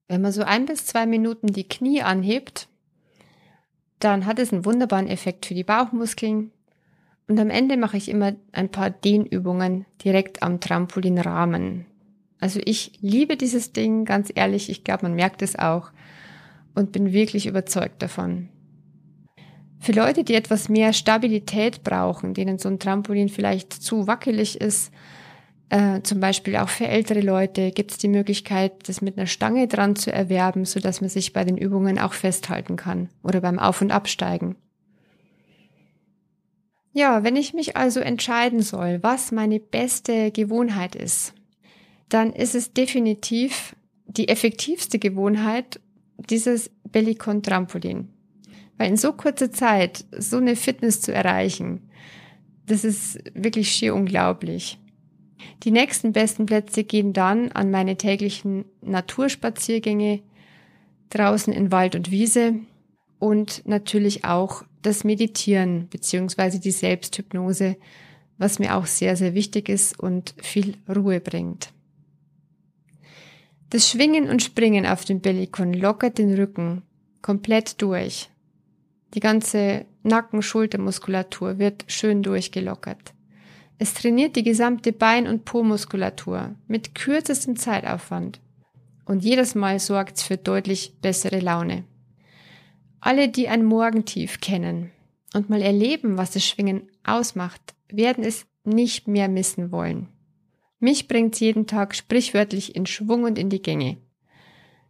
Wenn 0.08 0.20
man 0.20 0.32
so 0.32 0.42
ein 0.42 0.66
bis 0.66 0.84
zwei 0.84 1.06
Minuten 1.06 1.52
die 1.52 1.68
Knie 1.68 2.02
anhebt, 2.02 2.66
dann 4.00 4.26
hat 4.26 4.40
es 4.40 4.52
einen 4.52 4.64
wunderbaren 4.64 5.06
Effekt 5.06 5.46
für 5.46 5.54
die 5.54 5.62
Bauchmuskeln, 5.62 6.50
und 7.28 7.40
am 7.40 7.50
Ende 7.50 7.76
mache 7.76 7.96
ich 7.96 8.08
immer 8.08 8.34
ein 8.52 8.70
paar 8.70 8.90
Dehnübungen 8.90 9.84
direkt 10.04 10.42
am 10.42 10.60
Trampolinrahmen. 10.60 11.86
Also 12.38 12.60
ich 12.64 12.92
liebe 13.00 13.36
dieses 13.36 13.72
Ding, 13.72 14.04
ganz 14.04 14.30
ehrlich, 14.34 14.70
ich 14.70 14.84
glaube, 14.84 15.04
man 15.04 15.14
merkt 15.14 15.42
es 15.42 15.58
auch 15.58 15.90
und 16.74 16.92
bin 16.92 17.12
wirklich 17.12 17.46
überzeugt 17.46 18.02
davon. 18.02 18.48
Für 19.80 19.92
Leute, 19.92 20.24
die 20.24 20.34
etwas 20.34 20.68
mehr 20.68 20.92
Stabilität 20.92 21.82
brauchen, 21.82 22.34
denen 22.34 22.58
so 22.58 22.68
ein 22.68 22.78
Trampolin 22.78 23.28
vielleicht 23.28 23.72
zu 23.72 24.06
wackelig 24.06 24.60
ist, 24.60 24.92
äh, 25.68 26.00
zum 26.02 26.20
Beispiel 26.20 26.56
auch 26.56 26.68
für 26.68 26.86
ältere 26.86 27.20
Leute, 27.20 27.72
gibt 27.72 27.90
es 27.90 27.98
die 27.98 28.08
Möglichkeit, 28.08 28.88
das 28.88 29.00
mit 29.00 29.16
einer 29.16 29.26
Stange 29.26 29.66
dran 29.66 29.96
zu 29.96 30.12
erwerben, 30.12 30.64
so 30.64 30.80
dass 30.80 31.00
man 31.00 31.10
sich 31.10 31.32
bei 31.32 31.44
den 31.44 31.56
Übungen 31.56 31.98
auch 31.98 32.12
festhalten 32.12 32.76
kann 32.76 33.08
oder 33.22 33.40
beim 33.40 33.58
Auf- 33.58 33.82
und 33.82 33.90
Absteigen. 33.90 34.56
Ja, 36.96 37.24
wenn 37.24 37.36
ich 37.36 37.52
mich 37.52 37.76
also 37.76 38.00
entscheiden 38.00 38.62
soll, 38.62 39.02
was 39.02 39.30
meine 39.30 39.60
beste 39.60 40.30
Gewohnheit 40.30 40.94
ist, 40.94 41.34
dann 42.08 42.32
ist 42.32 42.54
es 42.54 42.72
definitiv 42.72 43.76
die 44.06 44.28
effektivste 44.28 44.98
Gewohnheit 44.98 45.78
dieses 46.16 46.70
Bellicon 46.90 47.42
Trampolin. 47.42 48.08
Weil 48.78 48.88
in 48.88 48.96
so 48.96 49.12
kurzer 49.12 49.52
Zeit 49.52 50.06
so 50.16 50.38
eine 50.38 50.56
Fitness 50.56 51.02
zu 51.02 51.12
erreichen, 51.12 51.90
das 52.64 52.82
ist 52.82 53.18
wirklich 53.34 53.70
schier 53.70 53.94
unglaublich. 53.94 54.78
Die 55.64 55.72
nächsten 55.72 56.14
besten 56.14 56.46
Plätze 56.46 56.82
gehen 56.82 57.12
dann 57.12 57.52
an 57.52 57.70
meine 57.70 57.98
täglichen 57.98 58.64
Naturspaziergänge 58.80 60.22
draußen 61.10 61.52
in 61.52 61.70
Wald 61.70 61.94
und 61.94 62.10
Wiese 62.10 62.54
und 63.18 63.66
natürlich 63.66 64.24
auch 64.24 64.64
das 64.86 65.04
Meditieren 65.04 65.88
beziehungsweise 65.88 66.60
die 66.60 66.70
Selbsthypnose, 66.70 67.76
was 68.38 68.58
mir 68.58 68.76
auch 68.76 68.86
sehr, 68.86 69.16
sehr 69.16 69.34
wichtig 69.34 69.68
ist 69.68 69.98
und 69.98 70.34
viel 70.38 70.76
Ruhe 70.88 71.20
bringt. 71.20 71.72
Das 73.70 73.90
Schwingen 73.90 74.28
und 74.28 74.42
Springen 74.42 74.86
auf 74.86 75.04
dem 75.04 75.20
Bellikon 75.20 75.74
lockert 75.74 76.18
den 76.18 76.34
Rücken 76.34 76.82
komplett 77.20 77.82
durch. 77.82 78.30
Die 79.14 79.20
ganze 79.20 79.86
Nacken-Schultermuskulatur 80.04 81.58
wird 81.58 81.84
schön 81.88 82.22
durchgelockert. 82.22 83.12
Es 83.78 83.92
trainiert 83.92 84.36
die 84.36 84.44
gesamte 84.44 84.92
Bein- 84.92 85.26
und 85.26 85.44
Po-Muskulatur 85.44 86.54
mit 86.68 86.94
kürzestem 86.94 87.56
Zeitaufwand. 87.56 88.40
und 89.04 89.24
jedes 89.24 89.54
Mal 89.54 89.78
sorgt's 89.78 90.22
für 90.24 90.36
deutlich 90.36 90.94
bessere 91.00 91.38
Laune. 91.38 91.84
Alle, 93.06 93.28
die 93.28 93.46
ein 93.48 93.64
Morgentief 93.64 94.40
kennen 94.40 94.90
und 95.32 95.48
mal 95.48 95.62
erleben, 95.62 96.18
was 96.18 96.32
das 96.32 96.44
Schwingen 96.44 96.90
ausmacht, 97.04 97.76
werden 97.88 98.24
es 98.24 98.46
nicht 98.64 99.06
mehr 99.06 99.28
missen 99.28 99.70
wollen. 99.70 100.08
Mich 100.80 101.06
bringt's 101.06 101.38
jeden 101.38 101.68
Tag 101.68 101.94
sprichwörtlich 101.94 102.74
in 102.74 102.84
Schwung 102.84 103.22
und 103.22 103.38
in 103.38 103.48
die 103.48 103.62
Gänge. 103.62 103.98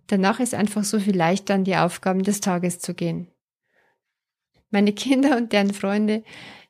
Danach 0.07 0.40
ist 0.40 0.55
einfach 0.55 0.83
so 0.83 0.98
viel 0.98 1.14
leichter 1.14 1.52
an 1.52 1.64
die 1.64 1.76
Aufgaben 1.76 2.22
des 2.22 2.40
Tages 2.40 2.79
zu 2.79 2.94
gehen. 2.94 3.29
Meine 4.70 4.94
Kinder 4.94 5.37
und 5.37 5.52
deren 5.52 5.74
Freunde 5.74 6.24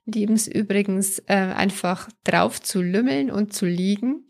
lieben 0.04 0.34
es 0.34 0.48
übrigens 0.48 1.20
äh, 1.28 1.36
einfach 1.36 2.08
drauf 2.24 2.60
zu 2.60 2.82
lümmeln 2.82 3.30
und 3.30 3.52
zu 3.52 3.66
liegen. 3.66 4.26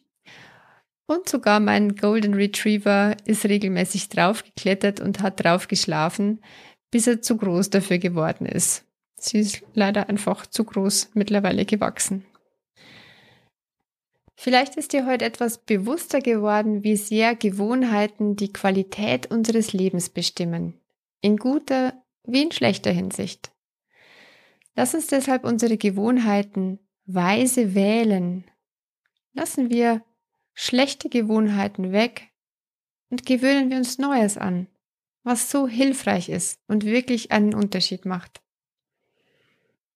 Und 1.06 1.30
sogar 1.30 1.60
mein 1.60 1.96
Golden 1.96 2.34
Retriever 2.34 3.16
ist 3.24 3.46
regelmäßig 3.46 4.10
draufgeklettert 4.10 5.00
und 5.00 5.22
hat 5.22 5.42
drauf 5.42 5.66
geschlafen, 5.66 6.40
bis 6.90 7.06
er 7.06 7.22
zu 7.22 7.36
groß 7.36 7.70
dafür 7.70 7.98
geworden 7.98 8.46
ist. 8.46 8.84
Sie 9.18 9.38
ist 9.38 9.62
leider 9.74 10.08
einfach 10.08 10.46
zu 10.46 10.64
groß 10.64 11.10
mittlerweile 11.14 11.64
gewachsen. 11.64 12.24
Vielleicht 14.38 14.76
ist 14.76 14.92
dir 14.92 15.06
heute 15.06 15.24
etwas 15.24 15.58
bewusster 15.58 16.20
geworden, 16.20 16.84
wie 16.84 16.96
sehr 16.96 17.34
Gewohnheiten 17.34 18.36
die 18.36 18.52
Qualität 18.52 19.30
unseres 19.30 19.72
Lebens 19.72 20.10
bestimmen. 20.10 20.78
In 21.22 21.38
guter 21.38 21.94
wie 22.24 22.42
in 22.42 22.52
schlechter 22.52 22.90
Hinsicht. 22.90 23.50
Lass 24.74 24.94
uns 24.94 25.06
deshalb 25.06 25.44
unsere 25.44 25.78
Gewohnheiten 25.78 26.78
weise 27.06 27.74
wählen. 27.74 28.44
Lassen 29.32 29.70
wir 29.70 30.04
schlechte 30.52 31.08
Gewohnheiten 31.08 31.92
weg 31.92 32.28
und 33.10 33.24
gewöhnen 33.24 33.70
wir 33.70 33.78
uns 33.78 33.98
Neues 33.98 34.36
an, 34.36 34.66
was 35.26 35.50
so 35.50 35.66
hilfreich 35.66 36.28
ist 36.28 36.60
und 36.68 36.84
wirklich 36.84 37.32
einen 37.32 37.52
Unterschied 37.52 38.04
macht. 38.04 38.40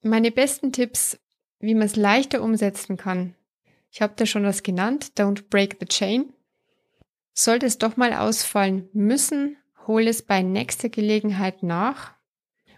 Meine 0.02 0.32
besten 0.32 0.72
Tipps, 0.72 1.20
wie 1.60 1.74
man 1.74 1.84
es 1.84 1.94
leichter 1.94 2.42
umsetzen 2.42 2.96
kann, 2.96 3.36
ich 3.92 4.02
habe 4.02 4.14
da 4.16 4.26
schon 4.26 4.44
was 4.44 4.64
genannt, 4.64 5.12
Don't 5.16 5.44
Break 5.48 5.76
the 5.78 5.86
Chain. 5.86 6.32
Sollte 7.32 7.66
es 7.66 7.78
doch 7.78 7.96
mal 7.96 8.12
ausfallen 8.12 8.88
müssen, 8.92 9.56
hol 9.86 10.08
es 10.08 10.22
bei 10.22 10.42
nächster 10.42 10.88
Gelegenheit 10.88 11.62
nach 11.62 12.14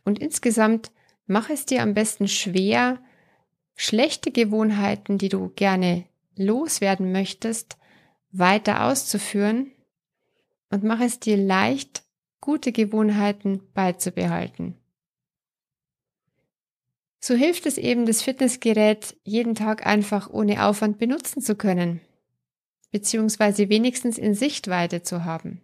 und 0.04 0.18
insgesamt 0.18 0.92
mach 1.26 1.48
es 1.48 1.64
dir 1.64 1.80
am 1.82 1.94
besten 1.94 2.28
schwer, 2.28 3.02
schlechte 3.76 4.30
Gewohnheiten, 4.30 5.16
die 5.16 5.30
du 5.30 5.48
gerne 5.56 6.04
loswerden 6.36 7.12
möchtest, 7.12 7.78
weiter 8.30 8.84
auszuführen 8.84 9.72
und 10.68 10.84
mach 10.84 11.00
es 11.00 11.18
dir 11.18 11.38
leicht, 11.38 12.02
gute 12.42 12.72
Gewohnheiten 12.72 13.62
beizubehalten. 13.72 14.76
So 17.24 17.34
hilft 17.34 17.66
es 17.66 17.78
eben, 17.78 18.04
das 18.04 18.20
Fitnessgerät 18.20 19.16
jeden 19.22 19.54
Tag 19.54 19.86
einfach 19.86 20.28
ohne 20.28 20.66
Aufwand 20.66 20.98
benutzen 20.98 21.40
zu 21.40 21.54
können, 21.54 22.00
beziehungsweise 22.90 23.68
wenigstens 23.68 24.18
in 24.18 24.34
Sichtweite 24.34 25.02
zu 25.02 25.24
haben. 25.24 25.62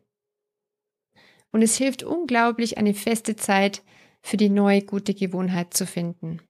Und 1.50 1.62
es 1.62 1.76
hilft 1.76 2.04
unglaublich, 2.04 2.78
eine 2.78 2.94
feste 2.94 3.34
Zeit 3.34 3.82
für 4.22 4.36
die 4.36 4.50
neue 4.50 4.82
gute 4.82 5.14
Gewohnheit 5.14 5.74
zu 5.74 5.84
finden. 5.84 6.40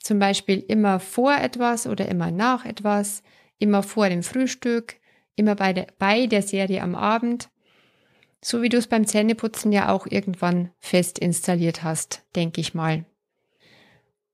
Zum 0.00 0.18
Beispiel 0.18 0.58
immer 0.66 0.98
vor 0.98 1.34
etwas 1.36 1.86
oder 1.86 2.08
immer 2.08 2.32
nach 2.32 2.64
etwas, 2.64 3.22
immer 3.58 3.84
vor 3.84 4.08
dem 4.08 4.24
Frühstück, 4.24 4.96
immer 5.36 5.54
bei 5.54 5.72
der, 5.72 5.86
bei 5.98 6.26
der 6.26 6.42
Serie 6.42 6.82
am 6.82 6.96
Abend, 6.96 7.50
so 8.44 8.60
wie 8.60 8.68
du 8.68 8.76
es 8.76 8.88
beim 8.88 9.06
Zähneputzen 9.06 9.72
ja 9.72 9.90
auch 9.90 10.06
irgendwann 10.06 10.70
fest 10.78 11.18
installiert 11.18 11.82
hast, 11.82 12.22
denke 12.36 12.60
ich 12.60 12.74
mal. 12.74 13.06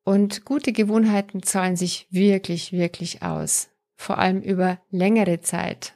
Und 0.02 0.44
gute 0.44 0.72
Gewohnheiten 0.72 1.44
zahlen 1.44 1.76
sich 1.76 2.08
wirklich, 2.10 2.72
wirklich 2.72 3.22
aus. 3.22 3.68
Vor 3.94 4.18
allem 4.18 4.42
über 4.42 4.80
längere 4.90 5.42
Zeit. 5.42 5.94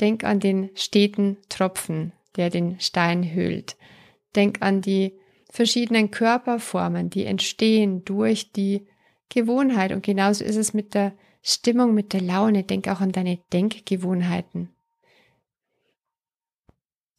Denk 0.00 0.22
an 0.22 0.38
den 0.38 0.70
steten 0.76 1.36
Tropfen, 1.48 2.12
der 2.36 2.48
den 2.48 2.78
Stein 2.78 3.34
hüllt. 3.34 3.76
Denk 4.36 4.58
an 4.62 4.80
die 4.80 5.14
verschiedenen 5.50 6.12
Körperformen, 6.12 7.10
die 7.10 7.24
entstehen 7.24 8.04
durch 8.04 8.52
die 8.52 8.86
Gewohnheit. 9.30 9.90
Und 9.90 10.04
genauso 10.04 10.44
ist 10.44 10.56
es 10.56 10.74
mit 10.74 10.94
der 10.94 11.12
Stimmung, 11.42 11.92
mit 11.92 12.12
der 12.12 12.20
Laune. 12.20 12.62
Denk 12.62 12.86
auch 12.86 13.00
an 13.00 13.10
deine 13.10 13.40
Denkgewohnheiten. 13.52 14.68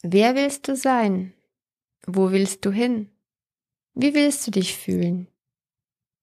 Wer 0.01 0.35
willst 0.35 0.67
du 0.69 0.77
sein? 0.77 1.33
Wo 2.05 2.31
willst 2.31 2.63
du 2.65 2.71
hin? 2.71 3.09
Wie 3.93 4.13
willst 4.13 4.47
du 4.47 4.51
dich 4.51 4.77
fühlen? 4.77 5.27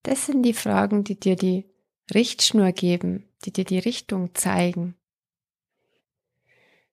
Das 0.03 0.25
sind 0.25 0.45
die 0.45 0.55
Fragen, 0.55 1.05
die 1.05 1.21
dir 1.21 1.37
die 1.37 1.67
Richtschnur 2.15 2.73
geben, 2.73 3.29
die 3.45 3.53
dir 3.53 3.65
die 3.65 3.79
Richtung 3.79 4.35
zeigen. 4.35 4.95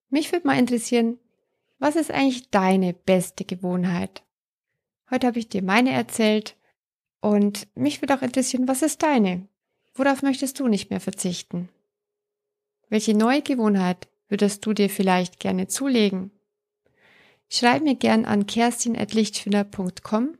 Mich 0.09 0.33
würde 0.33 0.45
mal 0.45 0.59
interessieren, 0.59 1.19
was 1.79 1.95
ist 1.95 2.11
eigentlich 2.11 2.49
deine 2.49 2.93
beste 2.93 3.45
Gewohnheit? 3.45 4.23
Heute 5.09 5.27
habe 5.27 5.39
ich 5.39 5.47
dir 5.47 5.63
meine 5.63 5.91
erzählt 5.91 6.57
und 7.21 7.65
mich 7.75 8.01
würde 8.01 8.15
auch 8.15 8.21
interessieren, 8.21 8.67
was 8.67 8.81
ist 8.81 9.03
deine? 9.03 9.47
Worauf 9.95 10.21
möchtest 10.21 10.59
du 10.59 10.67
nicht 10.67 10.89
mehr 10.89 10.99
verzichten? 10.99 11.69
Welche 12.89 13.15
neue 13.15 13.41
Gewohnheit 13.41 14.09
würdest 14.27 14.65
du 14.65 14.73
dir 14.73 14.89
vielleicht 14.89 15.39
gerne 15.39 15.67
zulegen? 15.67 16.31
Schreib 17.55 17.83
mir 17.83 17.93
gern 17.93 18.25
an 18.25 18.47
kerstin.lichtfinder.com 18.47 20.39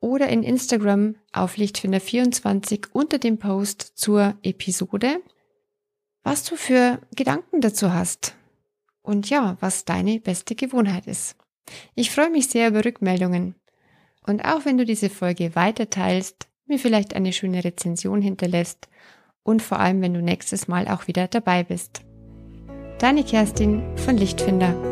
oder 0.00 0.30
in 0.30 0.42
Instagram 0.42 1.16
auf 1.34 1.56
Lichtfinder24 1.56 2.86
unter 2.94 3.18
dem 3.18 3.38
Post 3.38 3.98
zur 3.98 4.32
Episode, 4.42 5.20
was 6.22 6.44
du 6.44 6.56
für 6.56 6.98
Gedanken 7.14 7.60
dazu 7.60 7.92
hast 7.92 8.36
und 9.02 9.28
ja, 9.28 9.58
was 9.60 9.84
deine 9.84 10.18
beste 10.18 10.54
Gewohnheit 10.54 11.06
ist. 11.06 11.36
Ich 11.94 12.10
freue 12.10 12.30
mich 12.30 12.48
sehr 12.48 12.68
über 12.68 12.86
Rückmeldungen 12.86 13.54
und 14.26 14.42
auch 14.42 14.64
wenn 14.64 14.78
du 14.78 14.86
diese 14.86 15.10
Folge 15.10 15.54
weiter 15.54 15.90
teilst, 15.90 16.48
mir 16.64 16.78
vielleicht 16.78 17.14
eine 17.14 17.34
schöne 17.34 17.64
Rezension 17.64 18.22
hinterlässt 18.22 18.88
und 19.42 19.60
vor 19.60 19.78
allem, 19.78 20.00
wenn 20.00 20.14
du 20.14 20.22
nächstes 20.22 20.68
Mal 20.68 20.88
auch 20.88 21.06
wieder 21.06 21.28
dabei 21.28 21.64
bist. 21.64 22.00
Deine 22.98 23.24
Kerstin 23.24 23.82
von 23.98 24.16
Lichtfinder. 24.16 24.89